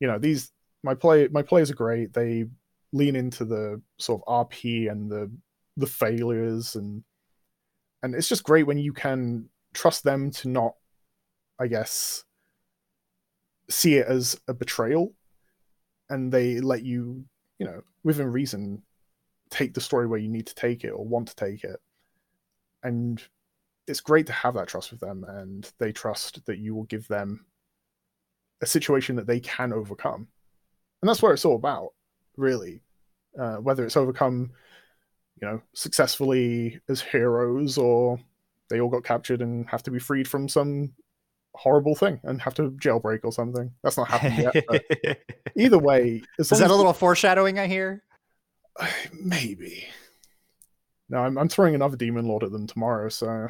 [0.00, 0.50] you know these
[0.82, 2.12] my play my players are great.
[2.12, 2.46] They
[2.94, 5.30] lean into the sort of RP and the
[5.76, 7.02] the failures and
[8.02, 10.74] and it's just great when you can trust them to not,
[11.58, 12.22] I guess,
[13.70, 15.14] see it as a betrayal,
[16.10, 17.24] and they let you,
[17.58, 18.82] you know, within reason,
[19.48, 21.80] take the story where you need to take it or want to take it,
[22.82, 23.22] and
[23.86, 27.08] it's great to have that trust with them, and they trust that you will give
[27.08, 27.46] them
[28.60, 30.28] a situation that they can overcome,
[31.00, 31.88] and that's what it's all about,
[32.36, 32.80] really
[33.38, 34.50] uh, whether it's overcome,
[35.40, 38.18] you know, successfully as heroes or
[38.70, 40.92] they all got captured and have to be freed from some
[41.54, 43.70] horrible thing and have to jailbreak or something.
[43.82, 45.20] That's not happening yet.
[45.56, 47.58] either way, is that a little foreshadowing?
[47.58, 48.02] I hear.
[49.12, 49.86] Maybe.
[51.08, 53.48] No, I'm, I'm throwing another demon lord at them tomorrow, so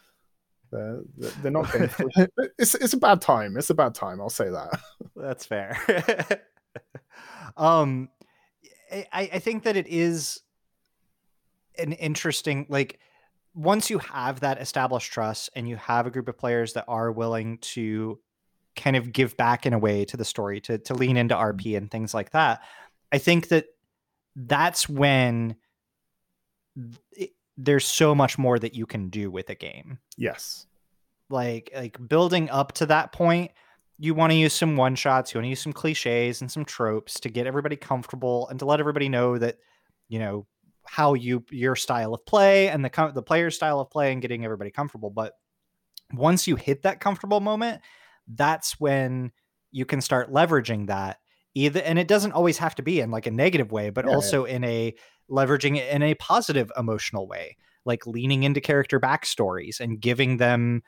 [0.72, 1.90] they're, they're not going.
[2.58, 3.56] it's it's a bad time.
[3.56, 4.20] It's a bad time.
[4.20, 4.80] I'll say that.
[5.16, 5.76] That's fair.
[7.56, 8.08] um,
[8.90, 10.40] I, I think that it is
[11.78, 12.98] an interesting like
[13.54, 17.10] once you have that established trust and you have a group of players that are
[17.10, 18.18] willing to
[18.76, 21.56] kind of give back in a way to the story to to lean into RP
[21.56, 21.76] mm-hmm.
[21.76, 22.62] and things like that
[23.12, 23.66] I think that
[24.34, 25.56] that's when
[27.12, 30.66] it, there's so much more that you can do with a game yes
[31.30, 33.50] like like building up to that point
[33.98, 36.64] you want to use some one shots, you want to use some cliches and some
[36.64, 39.56] tropes to get everybody comfortable and to let everybody know that,
[40.08, 40.46] you know,
[40.84, 44.44] how you your style of play and the the player's style of play and getting
[44.44, 45.10] everybody comfortable.
[45.10, 45.32] But
[46.12, 47.80] once you hit that comfortable moment,
[48.28, 49.32] that's when
[49.72, 51.18] you can start leveraging that
[51.54, 54.14] either and it doesn't always have to be in like a negative way but yeah,
[54.14, 54.54] also yeah.
[54.54, 54.94] in a
[55.30, 60.82] leveraging it in a positive emotional way like leaning into character backstories and giving them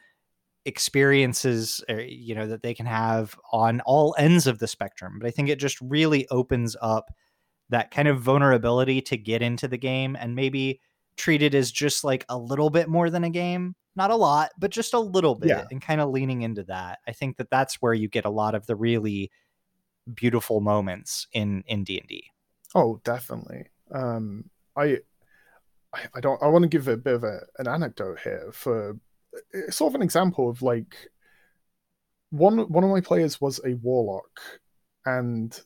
[0.69, 5.27] experiences uh, you know that they can have on all ends of the spectrum but
[5.27, 7.11] i think it just really opens up
[7.71, 10.81] that kind of vulnerability to get into the game and maybe
[11.17, 14.51] treat it as just like a little bit more than a game not a lot
[14.59, 15.65] but just a little bit yeah.
[15.71, 18.55] and kind of leaning into that i think that that's where you get a lot
[18.55, 19.31] of the really
[20.15, 22.23] beautiful moments in in d&d
[22.75, 24.45] oh definitely um
[24.77, 24.99] i
[26.15, 26.43] I, don't.
[26.43, 28.99] I want to give a bit of a, an anecdote here for
[29.53, 30.95] it's sort of an example of like
[32.31, 34.41] one one of my players was a warlock,
[35.07, 35.59] and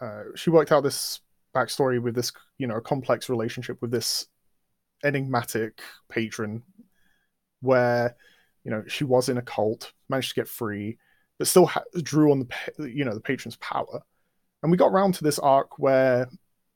[0.00, 1.20] uh, she worked out this
[1.54, 4.26] backstory with this you know a complex relationship with this
[5.04, 6.62] enigmatic patron,
[7.60, 8.16] where
[8.64, 10.98] you know she was in a cult, managed to get free,
[11.38, 14.02] but still ha- drew on the you know the patron's power,
[14.62, 16.28] and we got around to this arc where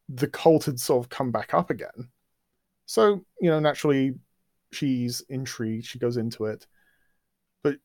[0.08, 2.10] the cult had sort of come back up again.
[2.86, 4.14] So you know naturally
[4.74, 5.86] she's intrigued.
[5.86, 6.66] She goes into it,
[7.62, 7.76] but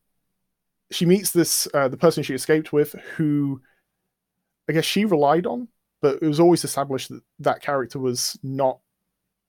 [0.92, 3.62] she meets this uh, the person she escaped with, who
[4.70, 5.68] I guess she relied on,
[6.02, 8.80] but it was always established that that character was not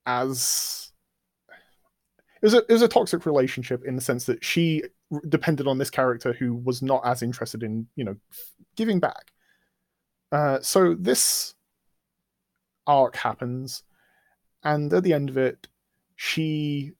[0.07, 0.92] as
[2.42, 4.83] it was a it was a toxic relationship in the sense that she
[5.29, 8.16] depended on this character who was not as interested in you know
[8.76, 9.33] giving back.
[10.33, 11.55] Uh, so this
[12.87, 13.83] arc happens,
[14.62, 15.68] and at the end of it,
[16.16, 16.92] she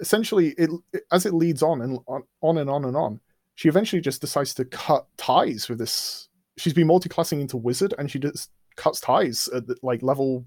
[0.00, 0.70] essentially it,
[1.12, 3.20] as it leads on and on, on and on and on
[3.54, 8.10] she eventually just decides to cut ties with this she's been multi-classing into wizard and
[8.10, 10.44] she just cuts ties at the, like level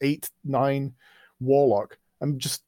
[0.00, 0.92] 8 9
[1.40, 2.62] warlock and just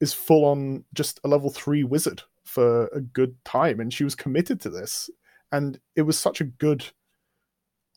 [0.00, 3.80] is full on just a level 3 wizard for a good time.
[3.80, 5.10] And she was committed to this
[5.52, 6.84] and it was such a good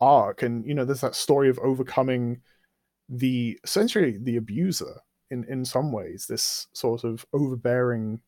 [0.02, 0.43] arc.
[0.43, 2.41] And you know there's that story of overcoming
[3.10, 8.21] the essentially the abuser in in some ways, this sort of overbearing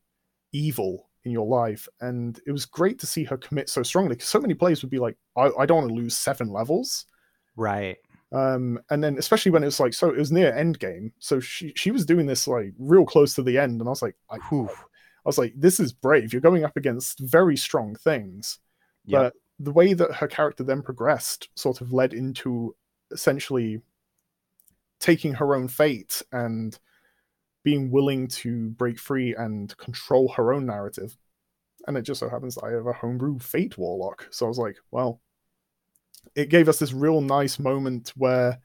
[0.52, 1.88] evil in your life.
[2.00, 4.90] And it was great to see her commit so strongly because so many players would
[4.92, 7.06] be like, I, I don't want to lose seven levels.
[7.56, 7.98] Right.
[8.32, 11.40] Um, and then especially when it was like so it was near end game, so
[11.40, 14.16] she she was doing this like real close to the end, and I was like,
[14.30, 14.68] I, I
[15.26, 16.32] was like, this is brave.
[16.32, 18.60] You're going up against very strong things,
[19.06, 19.22] Yep.
[19.22, 19.34] but
[19.66, 22.74] the way that her character then progressed sort of led into
[23.12, 23.82] essentially
[25.00, 26.80] taking her own fate and
[27.64, 31.18] being willing to break free and control her own narrative.
[31.88, 34.28] And it just so happens that I have a homebrew Fate Warlock.
[34.32, 35.22] So I was like, well,
[36.36, 38.60] it gave us this real nice moment where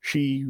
[0.00, 0.46] she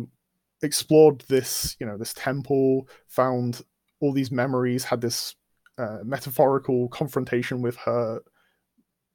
[0.62, 3.62] explored this, you know, this temple, found
[4.00, 5.34] all these memories, had this
[5.78, 8.20] uh, metaphorical confrontation with her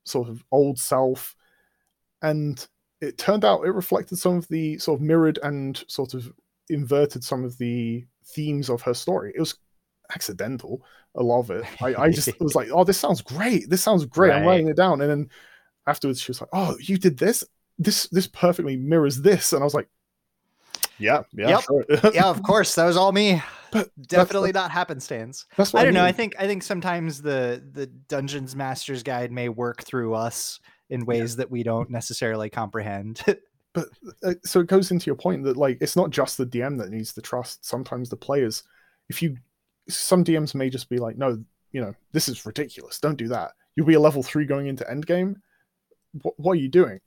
[0.06, 1.36] sort of old self.
[2.21, 2.65] And
[3.02, 6.32] it turned out it reflected some of the sort of mirrored and sort of
[6.69, 9.32] inverted some of the themes of her story.
[9.36, 9.55] It was
[10.13, 10.84] accidental,
[11.15, 11.65] a lot of it.
[11.82, 13.69] I, I just was like, oh, this sounds great.
[13.69, 14.34] This sounds great.
[14.34, 15.01] I'm writing it down.
[15.01, 15.29] And then
[15.88, 17.43] afterwards she was like, oh, you did this?
[17.77, 19.53] This this perfectly mirrors this.
[19.53, 19.89] And I was like,
[20.97, 21.62] yeah, yeah, Yep.
[21.62, 21.86] sure.
[22.13, 22.75] Yeah, of course.
[22.75, 23.41] That was all me.
[23.71, 25.45] But Definitely not happenstance.
[25.55, 26.03] That's what I don't know.
[26.03, 31.05] I think I think sometimes the the Dungeons Master's Guide may work through us in
[31.05, 33.23] ways that we don't necessarily comprehend.
[33.73, 33.88] but
[34.23, 36.89] uh, so it goes into your point that like it's not just the DM that
[36.89, 37.65] needs the trust.
[37.65, 38.63] Sometimes the players,
[39.10, 39.38] if you,
[39.88, 42.99] some DMs may just be like, no, you know, this is ridiculous.
[42.99, 43.51] Don't do that.
[43.75, 45.36] You'll be a level three going into endgame.
[46.21, 46.99] What, what are you doing?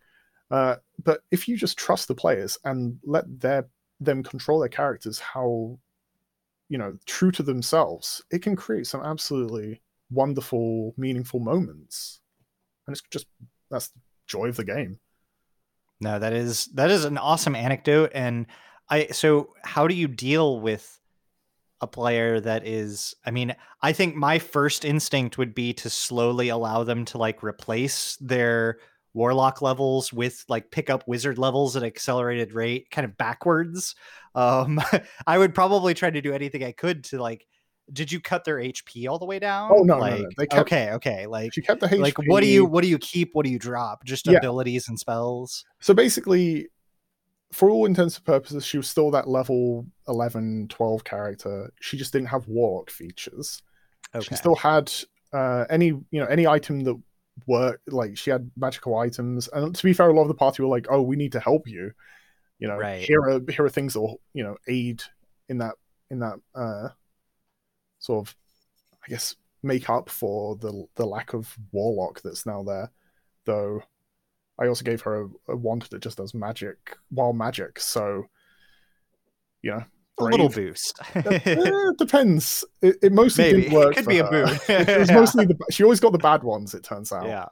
[0.50, 3.66] Uh, but if you just trust the players and let their
[4.00, 5.78] them control their characters, how
[6.68, 12.20] you know true to themselves, it can create some absolutely wonderful, meaningful moments.
[12.86, 13.26] And it's just
[13.70, 14.98] that's the joy of the game.
[16.02, 18.46] No, that is that is an awesome anecdote and
[18.90, 20.98] I so how do you deal with
[21.80, 26.48] a player that is I mean, I think my first instinct would be to slowly
[26.48, 28.78] allow them to like replace their
[29.14, 33.94] warlock levels with like pick up wizard levels at accelerated rate kind of backwards.
[34.34, 34.80] Um
[35.28, 37.46] I would probably try to do anything I could to like
[37.92, 39.70] did you cut their HP all the way down?
[39.74, 40.16] Oh, no, no, no.
[40.16, 41.26] like, They kept- okay, okay.
[41.26, 41.98] Like She kept the HP.
[42.00, 43.30] like what do you what do you keep?
[43.32, 44.04] What do you drop?
[44.04, 44.38] Just Yeah.
[44.38, 45.64] abilities and spells?
[45.80, 46.68] So basically,
[47.52, 51.70] for all intents and purposes, she was still that level 11, 12 character.
[51.80, 53.62] She just didn't have warlock features.
[54.14, 54.24] Okay.
[54.26, 54.92] She still had
[55.32, 57.00] uh, any you know any item that
[57.46, 57.90] worked.
[57.92, 59.48] Like she had magical items.
[59.48, 61.40] And to be fair, a lot of the party were like, "Oh, we need to
[61.40, 61.92] help you."
[62.58, 63.02] You know, Right.
[63.02, 65.02] here are here are things that will you know aid
[65.48, 65.74] in that
[66.10, 66.88] in that uh,
[68.02, 68.36] sort of,
[69.04, 72.90] I guess, make up for the the lack of warlock that's now there.
[73.46, 73.82] Though
[74.60, 77.80] I also gave her a, a wand that just does magic, wild magic.
[77.80, 78.24] So,
[79.62, 79.84] you know,
[80.18, 80.98] a little boost.
[81.14, 82.64] Eh, it depends.
[82.82, 83.62] It, it mostly Maybe.
[83.62, 83.92] didn't work.
[83.92, 84.30] It could be a her.
[84.46, 84.58] boon.
[84.68, 85.14] it was Yeah.
[85.16, 85.56] mostly the.
[85.70, 86.74] She always got the bad ones.
[86.74, 87.26] It turns out.
[87.26, 87.46] yeah.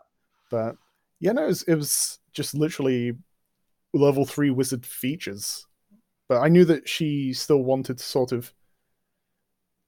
[0.50, 0.76] But
[1.20, 3.12] yeah, no, it was, it was just literally
[3.94, 5.66] level three wizard features.
[6.28, 8.52] But I knew that she still wanted to sort of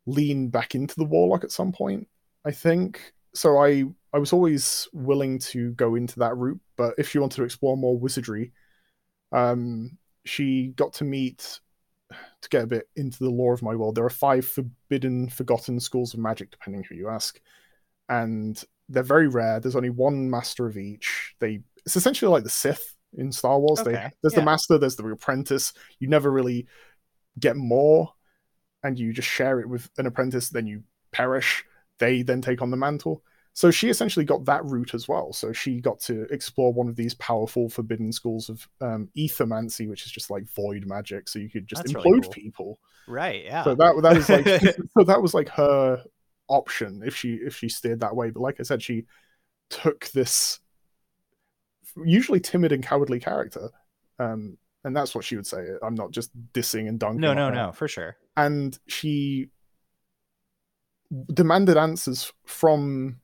[0.07, 2.09] lean back into the warlock at some point.
[2.45, 3.59] I think so.
[3.59, 7.45] I I was always willing to go into that route, but if she wanted to
[7.45, 8.53] explore more wizardry,
[9.33, 11.61] um, she got to meet
[12.43, 13.95] to get a bit into the lore of my world.
[13.95, 17.41] There are five forbidden, forgotten schools of magic, depending who you ask,
[18.09, 19.61] and they're very rare.
[19.61, 21.35] There's only one master of each.
[21.39, 23.83] They it's essentially like the Sith in Star Wars.
[23.83, 24.41] They Okay, there's yeah.
[24.41, 25.73] the master, there's the apprentice.
[25.99, 26.67] You never really
[27.39, 28.13] get more,
[28.83, 30.49] and you just share it with an apprentice.
[30.51, 31.65] Then you perish.
[31.99, 33.23] They then take on the mantle.
[33.55, 35.33] So she essentially got that route as well.
[35.33, 40.07] So she got to explore one of these powerful forbidden schools of um, ethermancy, which
[40.07, 41.29] is just like void magic.
[41.29, 42.33] So you could just That's really implode cool.
[42.33, 42.79] people.
[43.07, 43.45] Right.
[43.45, 43.65] Yeah.
[43.65, 44.47] So that that was like
[44.99, 46.03] so that was like her
[46.49, 48.31] option if she if she steered that way.
[48.31, 49.05] But like I said, she
[49.69, 50.61] took this
[52.05, 53.69] usually timid and cowardly character,
[54.19, 55.67] um, and that's what she would say.
[55.83, 57.21] I'm not just dissing and dunking.
[57.21, 57.55] no, no, her.
[57.55, 58.17] no, for sure.
[58.37, 59.49] And she
[61.33, 63.21] demanded answers from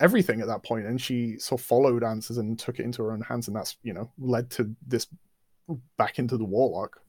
[0.00, 3.12] everything at that point, and she sort of followed answers and took it into her
[3.12, 5.06] own hands, and that's you know led to this
[5.96, 7.00] back into the warlock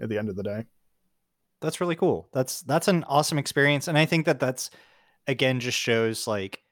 [0.00, 0.64] at the end of the day.
[1.60, 2.28] That's really cool.
[2.32, 4.70] That's that's an awesome experience, and I think that that's
[5.26, 6.62] again just shows like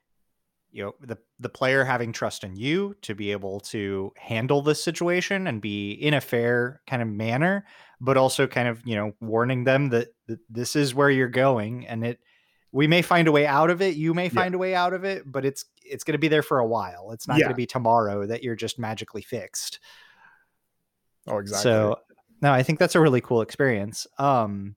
[0.74, 4.82] you know the the player having trust in you to be able to handle this
[4.82, 7.64] situation and be in a fair kind of manner,
[8.00, 11.86] but also kind of you know warning them that, that this is where you're going,
[11.86, 12.18] and it
[12.72, 13.94] we may find a way out of it.
[13.94, 14.30] You may Yeah.
[14.30, 16.66] find a way out of it, but it's it's going to be there for a
[16.66, 17.12] while.
[17.12, 17.44] It's not Yeah.
[17.44, 19.78] going to be tomorrow that you're just magically fixed.
[21.28, 21.70] Oh, exactly.
[21.70, 21.96] So
[22.42, 24.08] no, I think that's a really cool experience.
[24.18, 24.74] Um,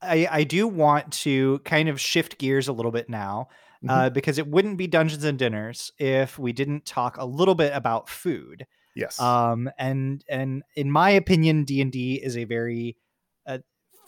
[0.00, 3.48] I I do want to kind of shift gears a little bit now.
[3.84, 3.90] Mhm.
[3.90, 7.72] Uh, because it wouldn't be Dungeons and Dinners if we didn't talk a little bit
[7.74, 8.66] about food.
[8.96, 9.20] yes.
[9.20, 12.96] um and and in my opinion d&d is a very
[13.46, 13.58] uh,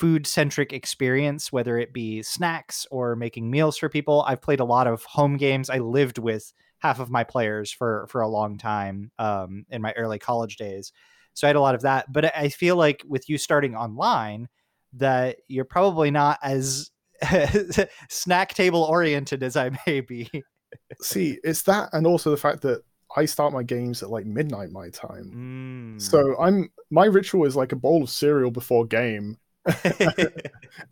[0.01, 4.65] food centric experience whether it be snacks or making meals for people i've played a
[4.65, 8.59] lot of home games i lived with half of my players for for a long
[8.59, 10.91] time um in my early college days
[11.35, 14.49] so i had a lot of that but i feel like with you starting online
[14.95, 16.91] that you're probably not as
[18.09, 20.31] snack table oriented as i may be
[21.01, 22.83] See, it's that, and also the fact that
[23.17, 25.97] I start my games at like midnight my time.
[25.99, 26.01] Mm.
[26.01, 29.39] So I'm my ritual is like a bowl of cereal before game,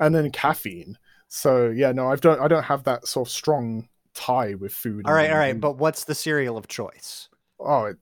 [0.00, 0.98] and then caffeine.
[1.28, 5.06] So yeah, no, I've don't I don't have that sort of strong tie with food.
[5.06, 7.28] All right, all right, but what's the cereal of choice
[7.60, 7.96] oh, it,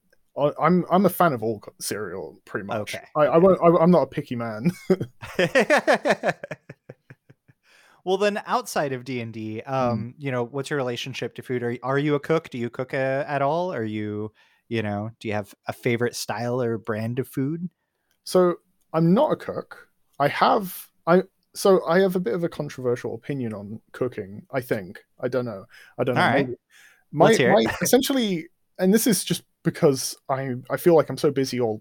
[0.61, 2.95] I'm I'm a fan of all cereal pretty much.
[2.95, 3.05] Okay.
[3.17, 3.61] I, I won't.
[3.63, 4.71] I, I'm not a picky man.
[8.07, 11.99] well then outside of d&d um you know what's your relationship to food are, are
[11.99, 14.33] you a cook do you cook uh, at all are you
[14.69, 17.69] you know do you have a favorite style or brand of food
[18.25, 18.55] So
[18.95, 19.89] I'm not a cook.
[20.19, 21.23] I have I
[21.55, 24.47] so I have a bit of a controversial opinion on cooking.
[24.53, 25.65] I think I don't know.
[25.99, 26.23] I don't know.
[26.23, 26.47] All right.
[26.47, 26.59] maybe-
[27.13, 27.65] My, Let's hear it.
[27.65, 28.49] my essentially,
[28.79, 30.41] and this is just because I
[30.71, 31.81] I feel like I'm so busy or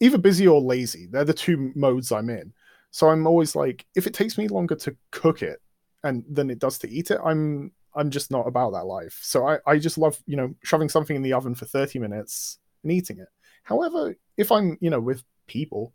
[0.00, 1.06] either busy or lazy.
[1.10, 2.52] They're the two modes I'm in.
[2.90, 5.60] So I'm always like, if it takes me longer to cook it
[6.02, 9.18] and than it does to eat it, I'm I'm just not about that life.
[9.22, 12.58] So I I just love you know shoving something in the oven for 30 minutes
[12.82, 13.28] and eating it.
[13.62, 15.92] However, if I'm you know with people,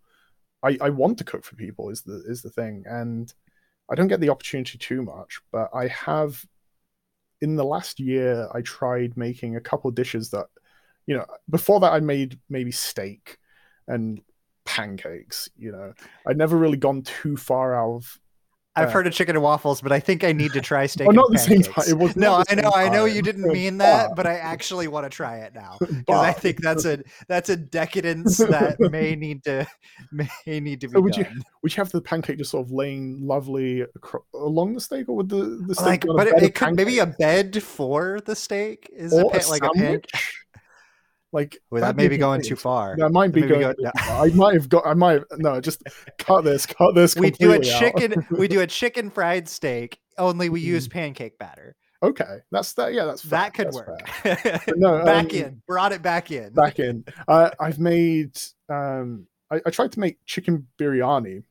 [0.63, 3.33] I, I want to cook for people is the is the thing, and
[3.89, 5.39] I don't get the opportunity too much.
[5.51, 6.43] But I have,
[7.41, 10.47] in the last year, I tried making a couple dishes that,
[11.05, 13.37] you know, before that I made maybe steak
[13.87, 14.21] and
[14.65, 15.49] pancakes.
[15.57, 15.93] You know,
[16.27, 18.19] I'd never really gone too far out of.
[18.77, 21.07] i've Uh, heard of chicken and waffles but i think i need to try steak
[21.07, 21.85] Oh, and not the same time.
[21.87, 25.05] It was no i know i know you didn't mean that But- i actually want
[25.05, 26.99] to try it now because i think that's a
[27.29, 29.65] that's a decadence that may need to
[30.11, 31.25] may need to be So would you-
[31.61, 33.85] Would you have the pancake just sort of laying lovely
[34.33, 36.99] along the steak, or would the the steak like a but it, it could maybe
[36.99, 40.44] a bed for the steak is a, or pa- a like a pan sandwich?
[41.35, 43.59] Like well, that may be going too far That might be going.
[43.59, 43.91] go- no.
[44.07, 44.87] I might have got.
[44.87, 45.59] I might have, no.
[45.59, 45.83] Just
[46.17, 46.65] cut this.
[46.65, 47.13] Cut this.
[47.17, 51.75] we do a chicken we do a chicken fried steak only we use pancake batter
[52.01, 52.93] Okay, that's that.
[52.93, 56.53] Yeah, that's fair, that could that's work no, back um, in brought it back in
[56.53, 57.03] Back in.
[57.27, 58.37] Uh, I've made.
[58.69, 61.43] Um, I, I tried to make chicken biryani,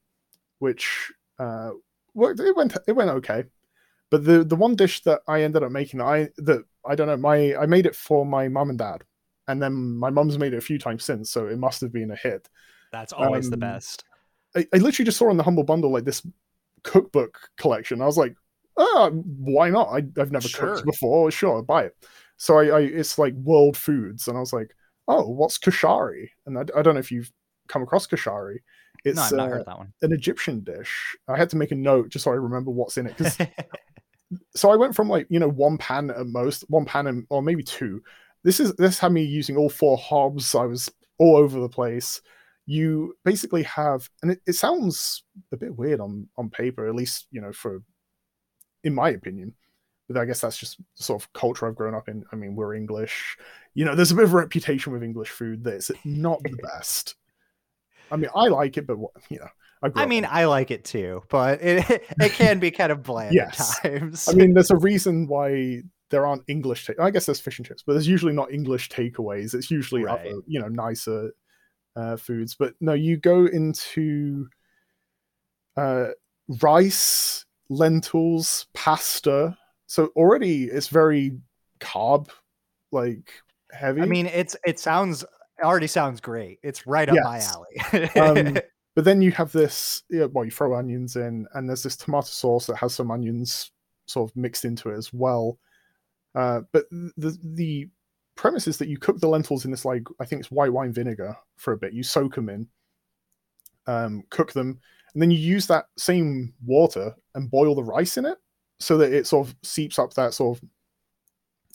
[0.61, 1.70] which uh,
[2.14, 2.41] worked.
[2.41, 2.76] It went.
[2.87, 3.45] It went okay.
[4.11, 7.09] But the the one dish that I ended up making, that I that I don't
[7.09, 7.16] know.
[7.16, 9.03] My I made it for my mum and dad,
[9.49, 12.11] and then my mum's made it a few times since, so it must have been
[12.11, 12.49] a hit.
[12.93, 14.05] that's always the um, best
[14.57, 16.27] I, I literally just saw on the humble bundle like this
[16.83, 18.01] cookbook collection.
[18.01, 18.37] I was like,
[18.77, 19.89] oh, why not?
[19.89, 20.75] I, I've never Sure.
[20.75, 21.31] cooked before.
[21.31, 21.97] Sure, I'll buy it.
[22.37, 24.75] So I, I, it's like world foods, and I was like,
[25.09, 26.29] oh, what's kashari?
[26.47, 27.31] And I, I don't know if you've
[27.69, 28.59] come across kashari.
[29.05, 31.17] It's no uh, heard that one an Egyptian dish.
[31.29, 33.53] I had to make a note just so I remember what's in it.
[34.55, 37.43] so I went from like you know one pan at most, one pan and or
[37.43, 38.03] maybe two.
[38.45, 40.55] This is this had me using all four hobs.
[40.55, 42.21] I was all over the place.
[42.67, 47.27] You basically have, and it, it sounds a bit weird on on paper, at least
[47.31, 47.83] you know for,
[48.85, 49.55] in my opinion.
[50.09, 52.25] But I guess that's just the sort of culture I've grown up in.
[52.31, 53.39] I mean, we're English.
[53.73, 56.57] You know, there's a bit of a reputation with English food that it's not the
[56.63, 57.15] best.
[58.11, 59.49] I mean, I like it, but what you know,
[59.83, 60.27] I, I mean.
[60.31, 61.85] I like it too, but it
[62.21, 63.79] it can be kind of bland Yes.
[63.83, 64.29] at times.
[64.29, 65.83] I mean, there's a reason why
[66.15, 66.87] there aren't English.
[66.87, 69.53] Ta- I guess there's fish and chips, but there's usually not English takeaways.
[69.53, 70.21] It's usually Right.
[70.21, 71.33] other, you know, nicer
[71.97, 72.55] uh, foods.
[72.55, 74.47] But no, you go into
[75.77, 76.09] uh,
[76.62, 79.57] rice, lentils, pasta.
[79.87, 81.39] So already it's very
[81.81, 82.29] carb,
[82.93, 83.33] like
[83.73, 84.01] heavy.
[84.03, 86.59] I mean, it's it sounds it already sounds great.
[86.62, 87.25] It's right up Yes.
[87.25, 88.11] my alley.
[88.47, 88.59] Um,
[88.95, 92.27] but then you have this yeah, well you throw onions in and there's this tomato
[92.27, 93.73] sauce that has some onions
[94.07, 95.59] sort of mixed into it as well
[96.35, 97.89] uh, but the the
[98.37, 100.93] premise is that you cook the lentils in this like i think it's white wine
[100.93, 102.66] vinegar for a bit you soak them in
[103.87, 104.80] um, cook them
[105.12, 108.39] and then you use that same water and boil the rice in it
[108.80, 110.64] so that it sort of seeps up that sort of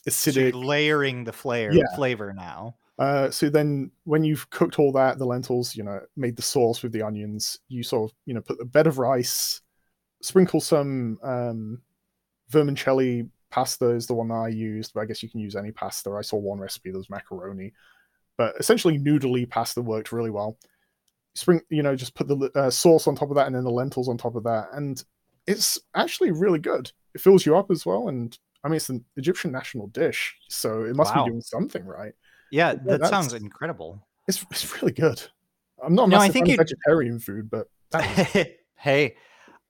[0.07, 1.95] So you're acidic layering the flavor Yeah.
[1.95, 2.75] flavor now.
[2.97, 6.83] uh, so then when you've cooked all that, the lentils, you know, made the sauce
[6.83, 9.61] with the onions, you sort of, you know, put a bed of rice,
[10.21, 11.81] sprinkle some um,
[12.51, 15.71] vermicelli pasta is the one that I used, but I guess you can use any
[15.71, 16.11] pasta.
[16.11, 17.73] I saw one recipe that was macaroni,
[18.37, 20.57] but essentially noodly pasta worked really well.
[21.35, 23.71] spring, you know, just put the uh, sauce on top of that, and then the
[23.71, 25.03] lentils on top of that, and
[25.47, 26.91] it's actually really good.
[27.15, 30.83] It fills you up as well, and I mean, it's an Egyptian national dish, so
[30.83, 31.23] it must Wow.
[31.23, 32.13] be doing something right.
[32.51, 34.05] Yeah, Yeah, that sounds incredible.
[34.27, 35.21] It's it's really good.
[35.83, 39.15] I'm not No, I think vegetarian food, but is, hey,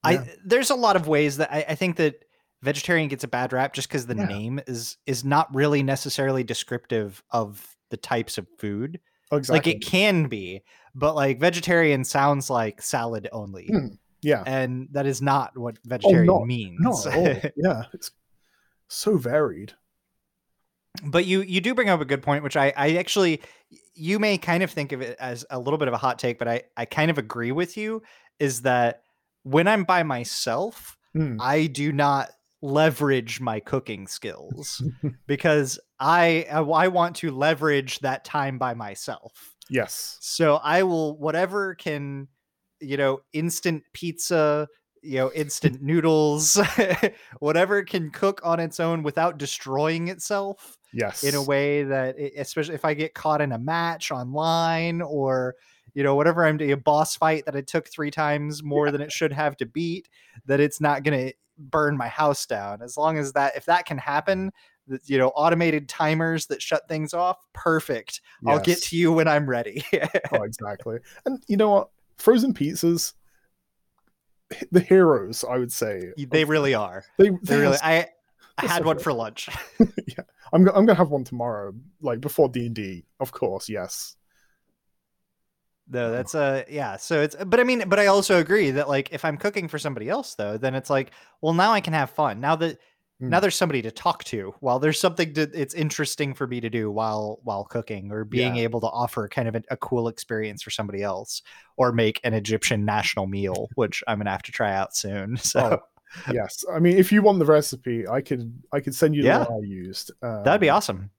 [0.04, 0.24] Yeah.
[0.24, 2.24] I there's a lot of ways that I, I think that
[2.62, 4.26] vegetarian gets a bad rap just because the Yeah.
[4.26, 9.00] name is is not really necessarily descriptive of the types of food.
[9.32, 9.72] oh, exactly.
[9.72, 10.62] Like it can be,
[10.94, 13.86] but like vegetarian sounds like salad only, Hmm,
[14.22, 16.78] yeah, and that is not what vegetarian not- means.
[16.80, 17.06] not
[17.56, 18.10] yeah, it's
[18.88, 19.72] so varied.
[21.04, 23.40] but you you do bring up a good point which i i actually
[23.94, 26.36] you may kind of think of it as a little bit of a hot take
[26.38, 28.02] but i i kind of agree with you
[28.40, 29.02] is that
[29.44, 32.30] when i'm by myself Hmm, i do not
[32.62, 34.82] leverage my cooking skills
[35.26, 39.54] because i i want to leverage that time by myself.
[39.68, 42.26] Yes, so I will whatever can,
[42.80, 44.66] you know, instant pizza,
[45.02, 46.58] you know, instant noodles,
[47.38, 52.32] whatever can cook on its own without destroying itself yes, in a way that, it,
[52.36, 55.54] especially if I get caught in a match online or
[55.94, 59.00] you know whatever I'm doing a boss fight that I took three times more than
[59.00, 60.08] it should have to beat,
[60.46, 62.82] that it's not gonna burn my house down.
[62.82, 64.50] As long as that, if that can happen.
[65.04, 67.36] You know, automated timers that shut things off.
[67.52, 68.22] Perfect.
[68.44, 69.84] I'll get to you when I'm ready.
[70.32, 70.98] oh, exactly.
[71.24, 71.90] And you know what?
[72.18, 73.12] Frozen pizzas,
[74.72, 76.12] the heroes, I would say.
[76.16, 77.04] they really are.
[77.18, 77.78] They, They really.
[77.80, 78.08] I
[78.58, 79.04] I had so one good.
[79.04, 79.48] for lunch.
[79.78, 83.68] yeah, I'm I'm gonna have one tomorrow, like before D and D, of course.
[83.68, 84.16] Yes.
[85.92, 86.96] No, that's uh yeah.
[86.96, 89.78] So it's but I mean, but I also agree that like if I'm cooking for
[89.78, 91.10] somebody else though, then it's like,
[91.40, 92.40] well, now I can have fun.
[92.40, 92.78] Now that
[93.22, 93.42] now Mm.
[93.42, 96.90] there's somebody to talk to while there's something to it's interesting for me to do
[96.90, 98.62] while while cooking or being Yeah.
[98.62, 101.42] able to offer kind of a, a cool experience for somebody else
[101.76, 105.36] or make an Egyptian national meal, which I'm gonna have to try out soon.
[105.42, 105.82] So
[106.26, 106.64] Oh, yes.
[106.72, 109.44] I mean, if you want the recipe, I could I could send you Yeah.
[109.44, 110.12] the one I used.
[110.22, 111.10] Um, that'd be awesome.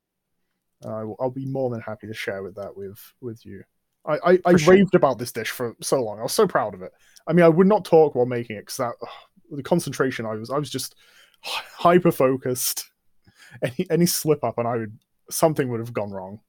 [0.85, 3.63] I will- I'll be more than happy to share with that with with you.
[4.05, 4.73] I I, I sure.
[4.73, 6.19] raved about this dish for so long.
[6.19, 6.91] I was so proud of it.
[7.27, 9.09] I mean, I would not talk while making it because that ugh,
[9.51, 10.95] the concentration I was I was just
[11.41, 12.89] hyper focused.
[13.63, 14.97] Any any slip up and I would
[15.29, 16.39] something would have gone wrong.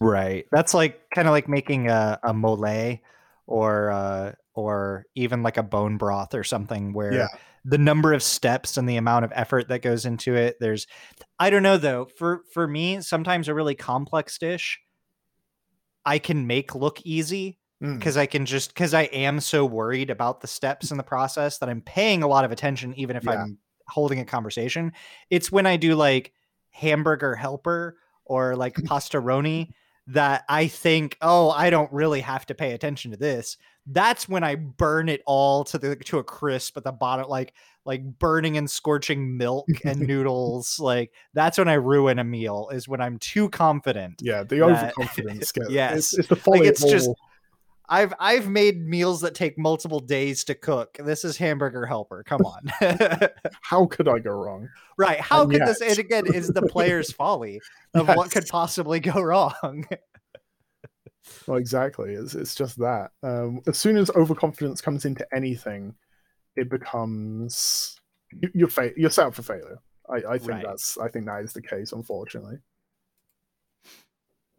[0.00, 0.46] Right.
[0.52, 2.98] That's like kind of like making a, a mole
[3.46, 7.28] or uh or even like a bone broth or something where Yeah.
[7.64, 10.86] the number of steps and the amount of effort that goes into it there's
[11.38, 14.80] I don't know though for for me sometimes a really complex dish
[16.06, 17.98] I can make look easy Mm.
[17.98, 21.58] because I can just because I am so worried about the steps in the process
[21.58, 23.32] that I'm paying a lot of attention, even if Yeah.
[23.32, 24.92] I'm holding a conversation.
[25.28, 26.32] It's when I do like
[26.70, 29.72] hamburger helper or like pastaroni
[30.06, 33.58] that I think, oh, I don't really have to pay attention to this.
[33.86, 37.54] That's when I burn it all to the to a crisp at the bottom, like
[37.84, 40.80] like burning and scorching milk and noodles.
[40.80, 42.68] Like that's when I ruin a meal.
[42.72, 44.62] Is when I'm too confident Yeah, the that-
[44.98, 45.52] overconfidence.
[45.52, 45.96] Gets, Yes.
[45.98, 46.66] it's, it's the folly.
[46.66, 47.10] it's of just-
[47.88, 50.98] I've I've made meals that take multiple days to cook.
[50.98, 52.24] This is hamburger helper.
[52.24, 52.68] Come on.
[53.62, 54.68] how could I go wrong?
[54.98, 55.20] right.
[55.20, 57.60] How And could this and again is the player's folly
[57.94, 59.84] of what could possibly go wrong.
[61.46, 62.14] Well, exactly.
[62.14, 63.10] It's it's just that.
[63.22, 65.94] Um, as soon as overconfidence comes into anything,
[66.56, 67.98] it becomes
[68.32, 69.78] you, you're fa- you're set up for failure.
[70.08, 70.64] I, I think Right.
[70.64, 72.58] that's I think that is the case, unfortunately.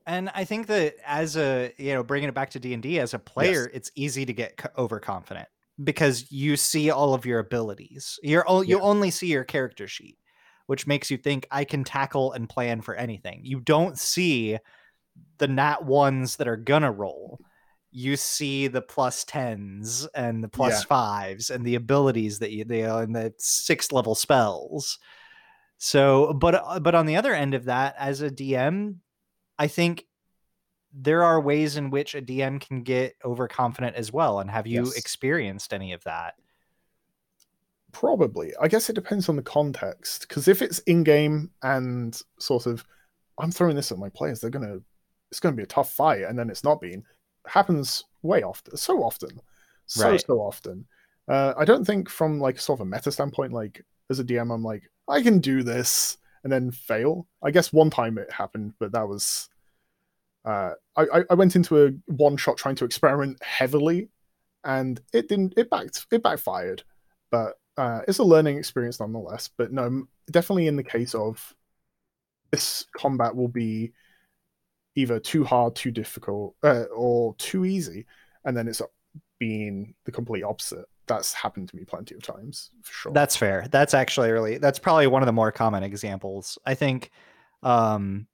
[0.06, 3.00] and I think that as a you know bringing it back to D and D
[3.00, 5.48] as a player, it's easy to get overconfident
[5.84, 8.20] because you see all of your abilities.
[8.24, 8.84] You're o- you Yeah.
[8.84, 10.18] only see your character sheet,
[10.66, 13.42] which makes you think I can tackle and plan for anything.
[13.44, 14.58] You don't see
[15.38, 17.40] the nat ones that are gonna roll.
[17.92, 20.86] You see the plus tens and the plus Yeah.
[20.88, 25.00] fives and the abilities that you they and the sixth level spells.
[25.78, 28.96] So, but uh, but on the other end of that, as a DM,
[29.60, 30.06] I think
[30.94, 34.40] there are ways in which a DM can get overconfident as well.
[34.40, 34.96] And have you Yes.
[34.98, 36.34] experienced any of that?
[37.92, 38.54] Probably.
[38.60, 40.28] I guess it depends on the context.
[40.28, 42.86] Because if it's in game and sort of,
[43.38, 44.80] I'm throwing this at my players, they're gonna,
[45.32, 47.04] it's gonna be a tough fight, and then it's not been
[47.46, 49.42] happens way often, so often,
[49.86, 50.26] so Right.
[50.26, 50.86] so often.
[51.30, 54.54] Uh, I don't think from like sort of a meta standpoint, like as a DM,
[54.54, 57.28] I'm like, I can do this, and then fail.
[57.44, 59.50] I guess one time it happened, but that was.
[60.46, 64.10] Uh, I, I- I went into a one shot trying to experiment heavily,
[64.64, 65.54] and it didn't.
[65.58, 66.06] It backed.
[66.12, 66.84] It backfired,
[67.32, 69.50] but uh, it's a learning experience nonetheless.
[69.58, 71.54] But no, definitely in the case of
[72.52, 73.92] this combat will be
[74.98, 78.06] either too hard, too difficult, uh, or too easy.
[78.46, 78.82] and then it's
[79.40, 80.86] being the complete opposite.
[81.06, 83.12] That's happened to me plenty of times for sure.
[83.14, 83.68] That's fair.
[83.72, 86.58] That's actually really that's probably one of the more common examples.
[86.66, 87.12] I think
[87.64, 88.28] um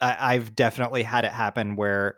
[0.00, 2.16] I, I've definitely had it happen where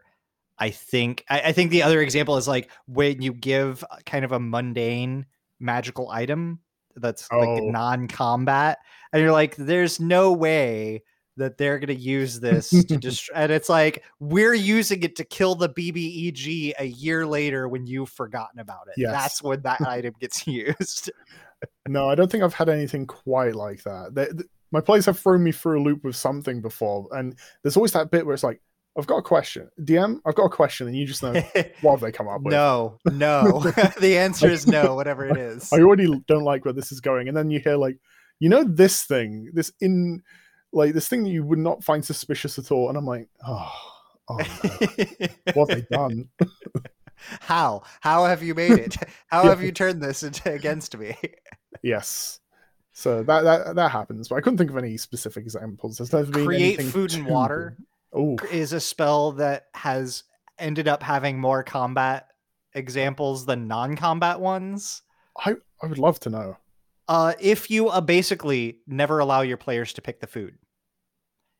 [0.58, 4.32] I think I, I think the other example is like when you give kind of
[4.32, 5.26] a mundane
[5.60, 6.60] magical item
[6.96, 7.68] that's like Oh.
[7.70, 8.78] non-combat,
[9.12, 11.02] and you're like, there's no way
[11.36, 15.54] that they're gonna use this to just and it's like we're using it to kill
[15.54, 18.94] the BBEG a year later when you've forgotten about it.
[18.96, 19.12] Yes.
[19.12, 21.10] That's when that item gets used.
[21.88, 24.14] No, I don't think I've had anything quite like that.
[24.14, 27.76] They, th- my players have thrown me through a loop with something before, and there's
[27.76, 28.60] always that bit where it's like,
[28.98, 29.68] I've got a question.
[29.80, 31.32] DM, I've got a question, and you just know
[31.82, 32.52] what have they come up with.
[32.52, 33.60] no, no.
[34.00, 35.72] the answer is no, whatever it is.
[35.72, 37.28] I already don't like where this is going.
[37.28, 37.98] And then you hear like,
[38.40, 40.22] you know, this thing, this in
[40.76, 42.88] like this thing that you would not find suspicious at all.
[42.88, 43.72] And I'm like, oh,
[44.28, 45.26] oh no.
[45.54, 46.28] what have they done?
[47.40, 47.82] How?
[48.00, 48.96] How have you made it?
[49.28, 49.48] How Yeah.
[49.50, 51.16] have you turned this into against me?
[51.82, 52.40] yes.
[52.92, 55.98] So that, that that happens, but I couldn't think of any specific examples.
[55.98, 57.76] There's never been Create food and water
[58.12, 60.24] Oh, is a spell that has
[60.58, 62.28] ended up having more combat
[62.72, 65.02] examples than non-combat ones.
[65.38, 66.56] I I would love to know.
[67.08, 70.56] Uh, if you uh, basically never allow your players to pick the food,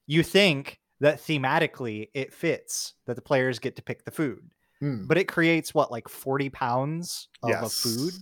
[0.07, 4.51] you think that thematically it fits that the players get to pick the food.
[4.81, 7.81] Hmm, but it creates what like 40 pounds of a yes.
[7.81, 8.15] food?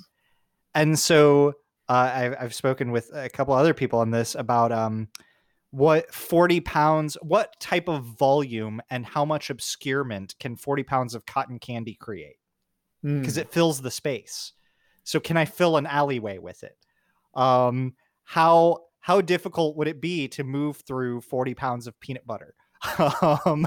[0.74, 1.54] And so
[1.88, 5.08] uh, I've, I've spoken with a couple other people on this about um
[5.70, 11.26] what 40 pounds what type of volume and how much obscurement can 40 pounds of
[11.26, 12.36] cotton candy create?
[13.02, 14.52] Hmm, because it fills the space.
[15.02, 16.76] So can i fill an alleyway with it?
[17.34, 22.54] Um how how difficult would it be to move through 40 pounds of peanut butter
[23.46, 23.66] um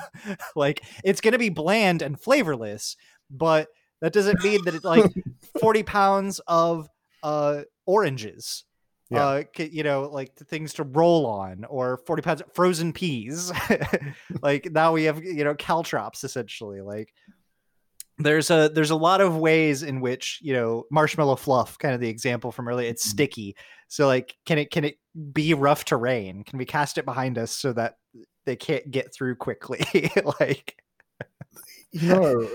[0.55, 2.95] like it's going to be bland and flavorless
[3.29, 3.67] but
[4.01, 5.05] that doesn't mean that it's like
[5.59, 6.88] 40 pounds of
[7.23, 8.65] uh oranges
[9.09, 9.25] Yeah.
[9.25, 13.51] uh you know like things to roll on or 40 pounds of frozen peas
[14.41, 17.13] like now we have you know caltrops essentially like
[18.19, 22.01] there's a there's a lot of ways in which you know marshmallow fluff kind of
[22.01, 23.09] the example from earlier it's Mhm.
[23.11, 23.55] sticky
[23.88, 24.97] so like can it can it
[25.33, 27.97] be rough terrain can we cast it behind us so that
[28.45, 30.81] they can't get through quickly like
[31.91, 32.49] You know,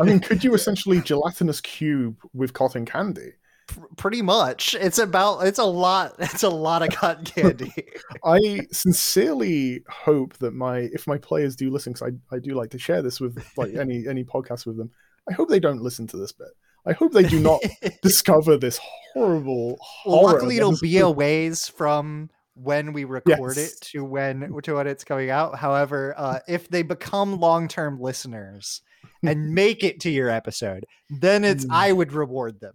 [0.00, 3.34] I mean, could you essentially gelatinous cube with cotton candy?
[3.66, 7.72] pr- pretty much it's about it's a lot it's a lot of cotton candy
[8.24, 12.70] I sincerely hope that my if my players do listen, because I, I do like
[12.70, 14.90] to share this with like any any podcast with them.
[15.28, 16.48] I hope they don't listen to this bit.
[16.86, 17.60] I hope they do not
[18.02, 18.78] discover this
[19.12, 19.78] horrible.
[20.04, 23.72] Well, luckily it'll be a ways from when we record Yes.
[23.72, 25.58] it to when to when it's coming out.
[25.58, 28.82] However, uh, if they become long-term listeners
[29.22, 31.74] and make it to your episode, then it's Mm.
[31.74, 32.74] I would reward them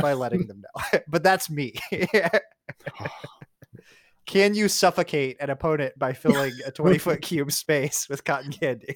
[0.00, 1.00] by letting them know.
[1.08, 1.74] but that's me.
[4.26, 8.94] Can you suffocate an opponent by filling a 20 foot cube space with cotton candy?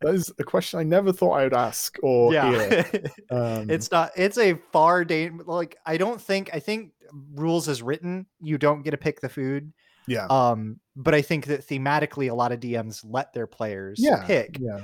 [0.00, 2.84] That is a question I never thought I would ask or hear.
[3.30, 6.92] Um, it's not it's a far dan- like i don't think i think
[7.34, 9.72] rules as written you don't get to pick the food.
[10.06, 14.24] Yeah, um but i think that thematically a lot of dms let their players yeah,
[14.24, 14.58] pick.
[14.60, 14.82] yeah.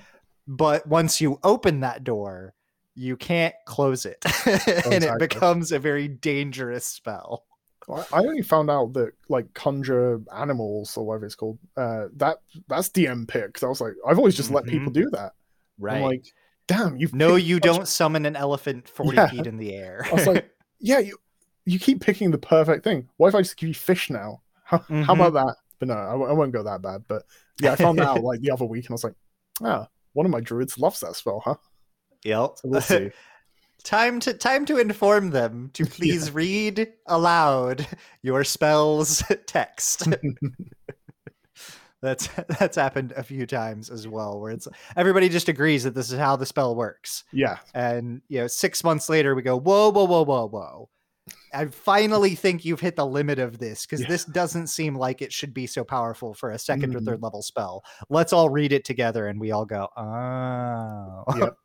[0.49, 2.55] but once you open that door
[2.95, 4.23] you can't close it.
[4.87, 7.47] And it becomes a very dangerous spell
[7.89, 11.59] I I only found out that like conjure animals or whatever it's called.
[11.77, 13.63] Uh, that that's DM pick.
[13.63, 15.33] I was like, I've always just let people do that.
[15.97, 16.25] I'm like,
[16.69, 19.29] damn, you've no you don't summon an elephant 40 Yeah.
[19.29, 21.17] feet in the air I was like, yeah, you
[21.65, 23.09] you keep picking the perfect thing.
[23.17, 24.43] What if I just give you fish now?
[24.65, 25.15] How, how Mhm.
[25.15, 25.57] about that?
[25.79, 27.05] But no, I won't go that bad.
[27.09, 27.25] But
[27.61, 29.15] yeah, I found that out like the other week, and I was like,
[29.63, 31.57] ah, one of my druids loves that spell, huh?
[32.25, 33.11] yep So we'll see.
[33.85, 37.87] time to time to inform them to please read aloud
[38.23, 40.09] your spells text.
[42.03, 42.29] That's
[42.59, 44.67] that's happened a few times as well where it's
[44.97, 47.23] everybody just agrees that this is how the spell works.
[47.33, 50.89] Yeah, and you know six months later we go whoa whoa whoa whoa whoa.
[51.55, 54.09] I finally think you've hit the limit of this because Yeah.
[54.09, 57.05] this doesn't seem like it should be so powerful for a 2nd or Mhm.
[57.05, 57.85] third level spell.
[58.11, 61.23] Let's all read it together and we all go oh.
[61.39, 61.57] Yep.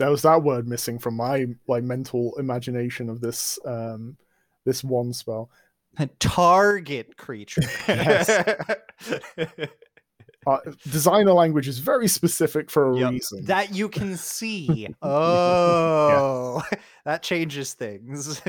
[0.00, 4.16] There was that word missing from my like mental imagination of this um
[4.64, 5.50] this one spell.
[5.98, 7.62] a target creature.
[7.88, 8.44] Yes.
[10.46, 10.56] Uh,
[10.90, 13.10] designer language is very specific for a Yep.
[13.10, 13.44] reason.
[13.44, 14.88] that you can see.
[15.02, 16.62] Oh,
[17.04, 18.40] that changes things.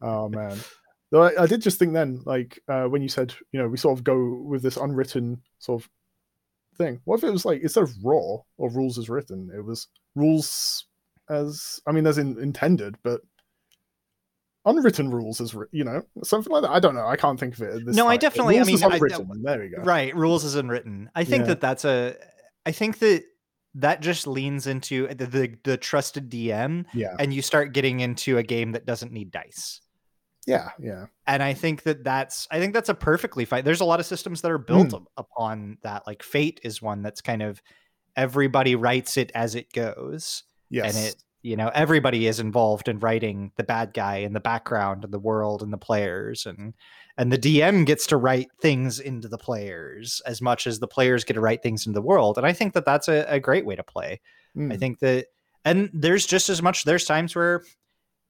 [0.00, 0.56] Oh man.
[1.10, 3.76] Though I, I did just think then, like uh, when you said, you know, we
[3.78, 5.90] sort of go with this unwritten sort of
[6.78, 7.00] thing.
[7.04, 10.86] What if it was like instead of raw or rules as written, it was rules
[11.28, 13.20] as I mean, as in intended, but
[14.64, 16.70] unwritten rules as you know something like that.
[16.70, 17.06] I don't know.
[17.06, 17.86] I can't think of it.
[17.86, 18.12] no, time.
[18.12, 18.56] I definitely.
[18.56, 19.30] Rules I mean, unwritten.
[19.46, 19.82] I, there we go.
[19.82, 21.10] Right, rules is unwritten.
[21.14, 21.48] I think yeah.
[21.48, 22.16] that that's a.
[22.66, 23.24] I think that
[23.74, 26.86] that just leans into the, the, the trusted DM.
[26.92, 29.80] Yeah, and you start getting into a game that doesn't need dice.
[30.48, 31.06] Yeah, yeah.
[31.26, 33.64] And I think that that's I think that's a perfectly fine.
[33.64, 35.04] There's a lot of systems that are built mm.
[35.16, 36.06] upon that.
[36.06, 37.60] Like Fate is one that's kind of
[38.16, 40.44] everybody writes it as it goes.
[40.70, 40.96] Yes.
[40.96, 45.04] And it you know everybody is involved in writing the bad guy in the background
[45.04, 46.74] and the world and the players and
[47.16, 51.24] and the dm gets to write things into the players as much as the players
[51.24, 53.64] get to write things into the world and i think that that's a, a great
[53.64, 54.20] way to play
[54.56, 54.72] mm.
[54.72, 55.26] i think that
[55.64, 57.62] and there's just as much there's times where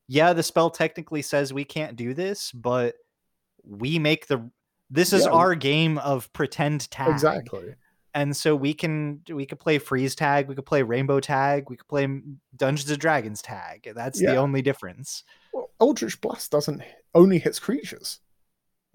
[0.09, 2.96] yeah the spell technically says we can't do this but
[3.64, 4.50] we make the
[4.90, 5.30] this is yeah.
[5.30, 7.74] our game of pretend tag exactly
[8.14, 11.76] and so we can we could play freeze tag we could play rainbow tag we
[11.76, 12.09] could play
[12.56, 14.32] dungeons and dragons tag that's yeah.
[14.32, 16.82] the only difference well eldritch blast doesn't
[17.14, 18.20] only hits creatures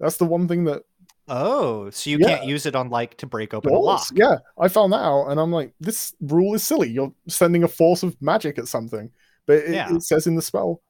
[0.00, 0.82] that's the one thing that
[1.28, 2.26] oh so you yeah.
[2.26, 5.28] can't use it on like to break open a lock yeah i found that out
[5.28, 9.10] and i'm like this rule is silly you're sending a force of magic at something
[9.46, 9.94] but it, yeah.
[9.94, 10.82] it says in the spell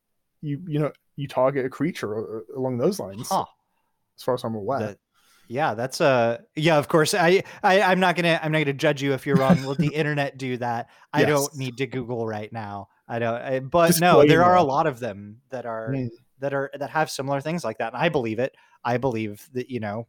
[0.44, 3.44] you you know you target a creature along those lines huh.
[4.16, 4.98] as far as i'm aware the,
[5.48, 6.78] yeah, that's a uh, yeah.
[6.78, 9.62] Of course, I, I I'm not gonna I'm not gonna judge you if you're wrong.
[9.62, 10.88] Let the internet do that.
[11.12, 11.28] I yes.
[11.28, 12.88] don't need to Google right now.
[13.06, 13.34] I don't.
[13.34, 16.08] I, but no, there are a lot of them that are mm.
[16.40, 18.54] that are that have similar things like that, and I believe it.
[18.84, 20.06] I believe that you know.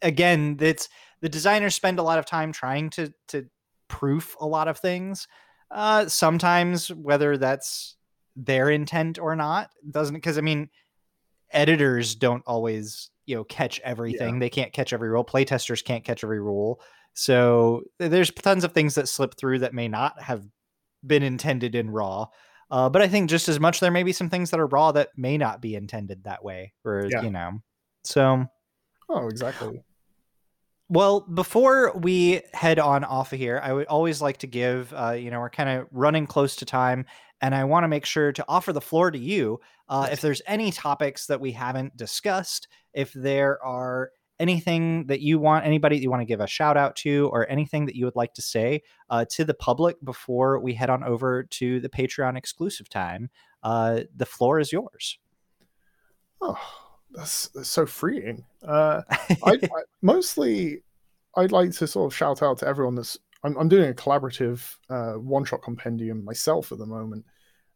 [0.00, 0.88] Again, it's
[1.20, 3.46] the designers spend a lot of time trying to to
[3.88, 5.26] proof a lot of things.
[5.70, 7.96] Uh, sometimes whether that's
[8.36, 10.68] their intent or not doesn't because I mean
[11.50, 14.34] editors don't always you know catch everything.
[14.34, 14.40] Yeah.
[14.40, 15.24] They can't catch every rule.
[15.24, 16.80] Playtesters can't catch every rule.
[17.14, 20.44] So there's tons of things that slip through that may not have
[21.06, 22.26] been intended in raw.
[22.70, 24.90] Uh, but I think just as much there may be some things that are raw
[24.92, 27.22] that may not be intended that way, or yeah.
[27.22, 27.60] you know.
[28.04, 28.46] So.
[29.08, 29.82] Oh, exactly.
[30.88, 35.12] Well, before we head on off of here, I would always like to give, uh,
[35.12, 37.06] you know, we're kind of running close to time,
[37.40, 39.60] and I want to make sure to offer the floor to you.
[39.88, 44.10] Uh, if there's any topics that we haven't discussed, if there are
[44.40, 47.48] anything that you want, anybody that you want to give a shout out to, or
[47.50, 51.04] anything that you would like to say uh, to the public before we head on
[51.04, 53.30] over to the Patreon exclusive time,
[53.62, 55.18] uh, the floor is yours.
[56.40, 56.58] Oh,
[57.12, 58.44] that's, that's so freeing.
[58.66, 60.82] Uh, I, I, mostly,
[61.36, 63.18] I'd like to sort of shout out to everyone that's.
[63.44, 67.24] I'm, I'm doing a collaborative uh, one shot compendium myself at the moment.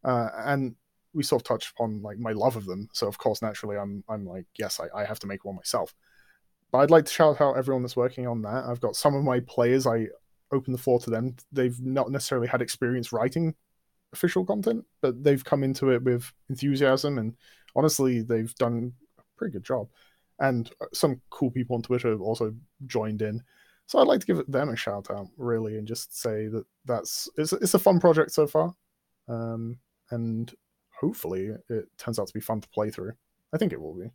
[0.02, 0.74] Uh, and
[1.14, 2.88] we sort of touched upon like my love of them.
[2.92, 5.94] So of course, naturally, I'm I'm like, yes, I, I have to make one myself.
[6.70, 8.64] But I'd like to shout out everyone that's working on that.
[8.64, 9.86] I've got some of my players.
[9.86, 10.06] I
[10.52, 11.36] open the floor to them.
[11.52, 13.54] They've not necessarily had experience writing
[14.12, 17.36] official content, but they've come into it with enthusiasm, and
[17.76, 19.88] honestly, they've done a pretty good job.
[20.40, 22.54] And uh, some cool people on Twitter have also
[22.86, 23.42] joined in.
[23.88, 27.26] So I'd like to give them a shout out, really, and just say that that's
[27.38, 28.74] it's, it's a fun project so far.
[29.28, 29.78] Um,
[30.10, 30.54] and
[30.90, 33.12] hopefully it turns out to be fun to play through.
[33.54, 34.10] I think it will be.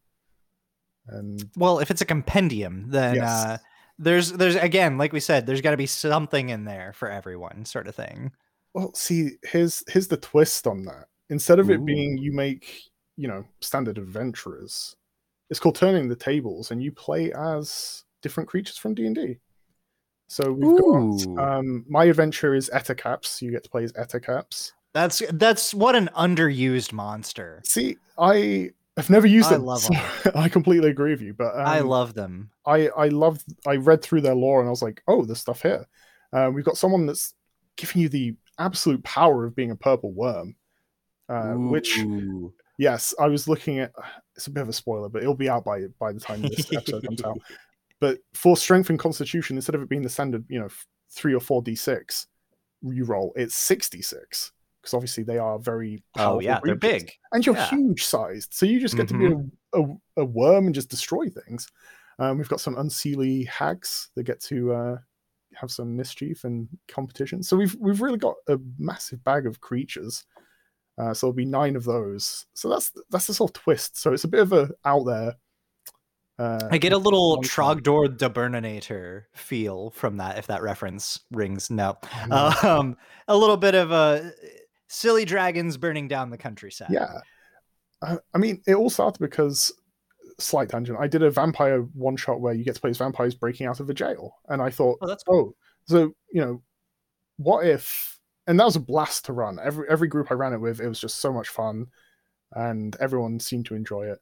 [1.07, 3.45] And well, if it's a compendium, then yes.
[3.45, 3.57] uh,
[3.97, 7.65] there's there's again, like we said, there's got to be something in there for everyone,
[7.65, 8.31] sort of thing.
[8.75, 11.07] Well, see, here's here's the twist on that.
[11.31, 11.73] Instead of Ooh.
[11.73, 12.83] it being you make
[13.17, 14.95] you know standard adventurers,
[15.49, 19.39] it's called turning the tables, and you play as different creatures from D and D.
[20.27, 21.35] So we've Ooh.
[21.35, 23.41] got um, my adventure is Ettercaps.
[23.41, 24.71] You get to play as Ettercaps.
[24.93, 27.61] That's that's what an underused monster.
[27.65, 29.65] See, I have never used I them.
[29.65, 30.33] Love so them.
[30.35, 32.51] I completely agree with you, but um, I love them.
[32.65, 33.43] I I love.
[33.67, 35.85] I read through their lore and I was like, oh, there's stuff here.
[36.31, 37.33] Uh, we've got someone that's
[37.75, 40.55] giving you the absolute power of being a purple worm,
[41.29, 41.99] uh, which
[42.77, 43.91] yes, I was looking at.
[44.35, 46.71] It's a bit of a spoiler, but it'll be out by by the time this
[46.73, 47.37] episode comes out.
[48.03, 50.67] But for strength and constitution, instead of it being the standard, you know,
[51.09, 52.27] three or four d six,
[52.81, 54.51] you roll, it's sixty six
[54.81, 57.69] because obviously they are very oh yeah they're big and you're yeah.
[57.69, 59.21] huge sized so you just get mm-hmm.
[59.21, 59.79] to be mm-hmm.
[59.79, 61.71] a, a, a, worm and just destroy things
[62.19, 64.97] um, we've got some unseelie hags that get to uh,
[65.53, 70.25] have some mischief and competition so we've we've really got a massive bag of creatures
[70.97, 74.11] uh, so there'll be nine of those so that's that's the sort of twist so
[74.11, 75.33] it's a bit of a out there
[76.39, 81.69] uh, I get a little Trogdor the Burninator feel from that, if that reference rings.
[81.69, 81.97] No,
[82.31, 84.31] um, a little bit of a
[84.87, 86.89] silly dragons burning down the countryside.
[86.91, 87.19] Yeah.
[88.01, 89.71] Uh, I mean, it all started because
[90.39, 90.97] slight tangent.
[90.99, 93.79] I did a vampire one shot where you get to play as vampires breaking out
[93.79, 95.53] of a jail, and I thought, oh, that's cool.
[95.53, 95.55] oh,
[95.85, 96.61] so you know,
[97.37, 98.13] what if
[98.47, 99.59] and that was a blast to run.
[99.63, 101.87] Every every group I ran it with, it was just so much fun,
[102.51, 104.19] and everyone seemed to enjoy it.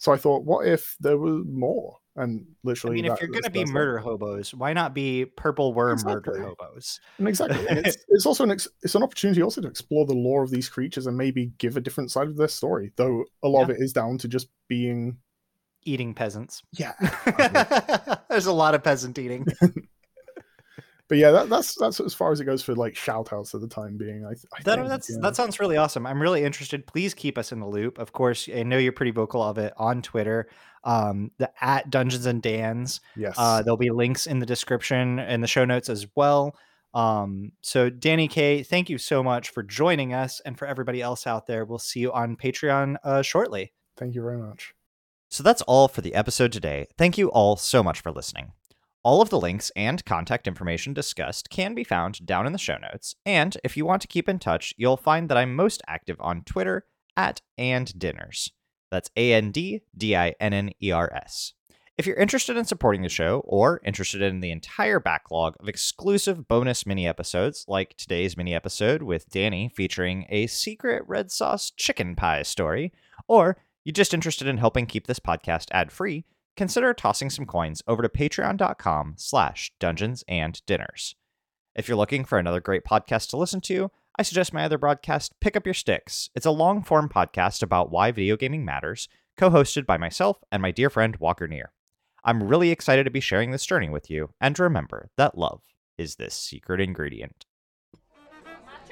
[0.00, 1.98] So I thought, what if there was more?
[2.16, 3.68] And literally, I mean, if you're going to be it.
[3.68, 6.40] murder hobos, why not be purple worm Exactly.
[6.40, 7.00] murder hobos?
[7.18, 10.14] And exactly, and it's, it's also an ex- it's an opportunity also to explore the
[10.14, 12.92] lore of these creatures and maybe give a different side of their story.
[12.96, 15.18] Though a lot of it is down to just being,
[15.84, 16.62] Eating peasants.
[16.72, 16.94] yeah.
[18.30, 19.46] There's a lot of peasant eating.
[21.10, 23.60] But yeah, that, that's that's as far as it goes for like shout outs at
[23.60, 24.24] the time being.
[24.24, 25.16] I, I That, think, that's yeah.
[25.22, 26.06] that sounds really awesome.
[26.06, 26.86] I'm really interested.
[26.86, 27.98] Please keep us in the loop.
[27.98, 30.48] Of course, I know you're pretty vocal of it on Twitter.
[30.84, 33.00] Um, the at Dungeons and Dan's.
[33.16, 33.34] yes.
[33.36, 36.54] Uh, there'll be links in the description and the show notes as well.
[36.94, 41.26] Um, so Danny K, thank you so much for joining us, and for everybody else
[41.26, 43.72] out there, we'll see you on Patreon uh, shortly.
[43.96, 44.74] Thank you very much.
[45.28, 46.86] So that's all for the episode today.
[46.96, 48.52] Thank you all so much for listening.
[49.02, 52.76] All of the links and contact information discussed can be found down in the show
[52.76, 53.14] notes.
[53.24, 56.42] And if you want to keep in touch, you'll find that I'm most active on
[56.44, 56.84] Twitter
[57.16, 58.52] at and dinners.
[58.90, 61.54] That's A N D D I N N E R S.
[61.96, 66.46] If you're interested in supporting the show or interested in the entire backlog of exclusive
[66.46, 72.16] bonus mini episodes, like today's mini episode with Danny featuring a secret red sauce chicken
[72.16, 72.92] pie story,
[73.28, 76.24] or you're just interested in helping keep this podcast ad-free,
[76.56, 81.14] consider tossing some coins over to patreon.com slash dungeons and dinners.
[81.74, 85.32] If you're looking for another great podcast to listen to, I suggest my other broadcast,
[85.40, 86.28] Pick Up Your Sticks.
[86.34, 90.60] It's a long form podcast about why video gaming matters, co hosted by myself and
[90.60, 91.72] my dear friend Walker Neer.
[92.24, 95.62] I'm really excited to be sharing this journey with you, and remember that love
[95.96, 97.46] is this secret ingredient.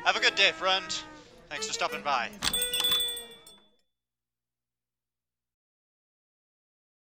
[0.04, 0.86] Have a good day, friend.
[1.50, 2.30] Thanks for stopping by.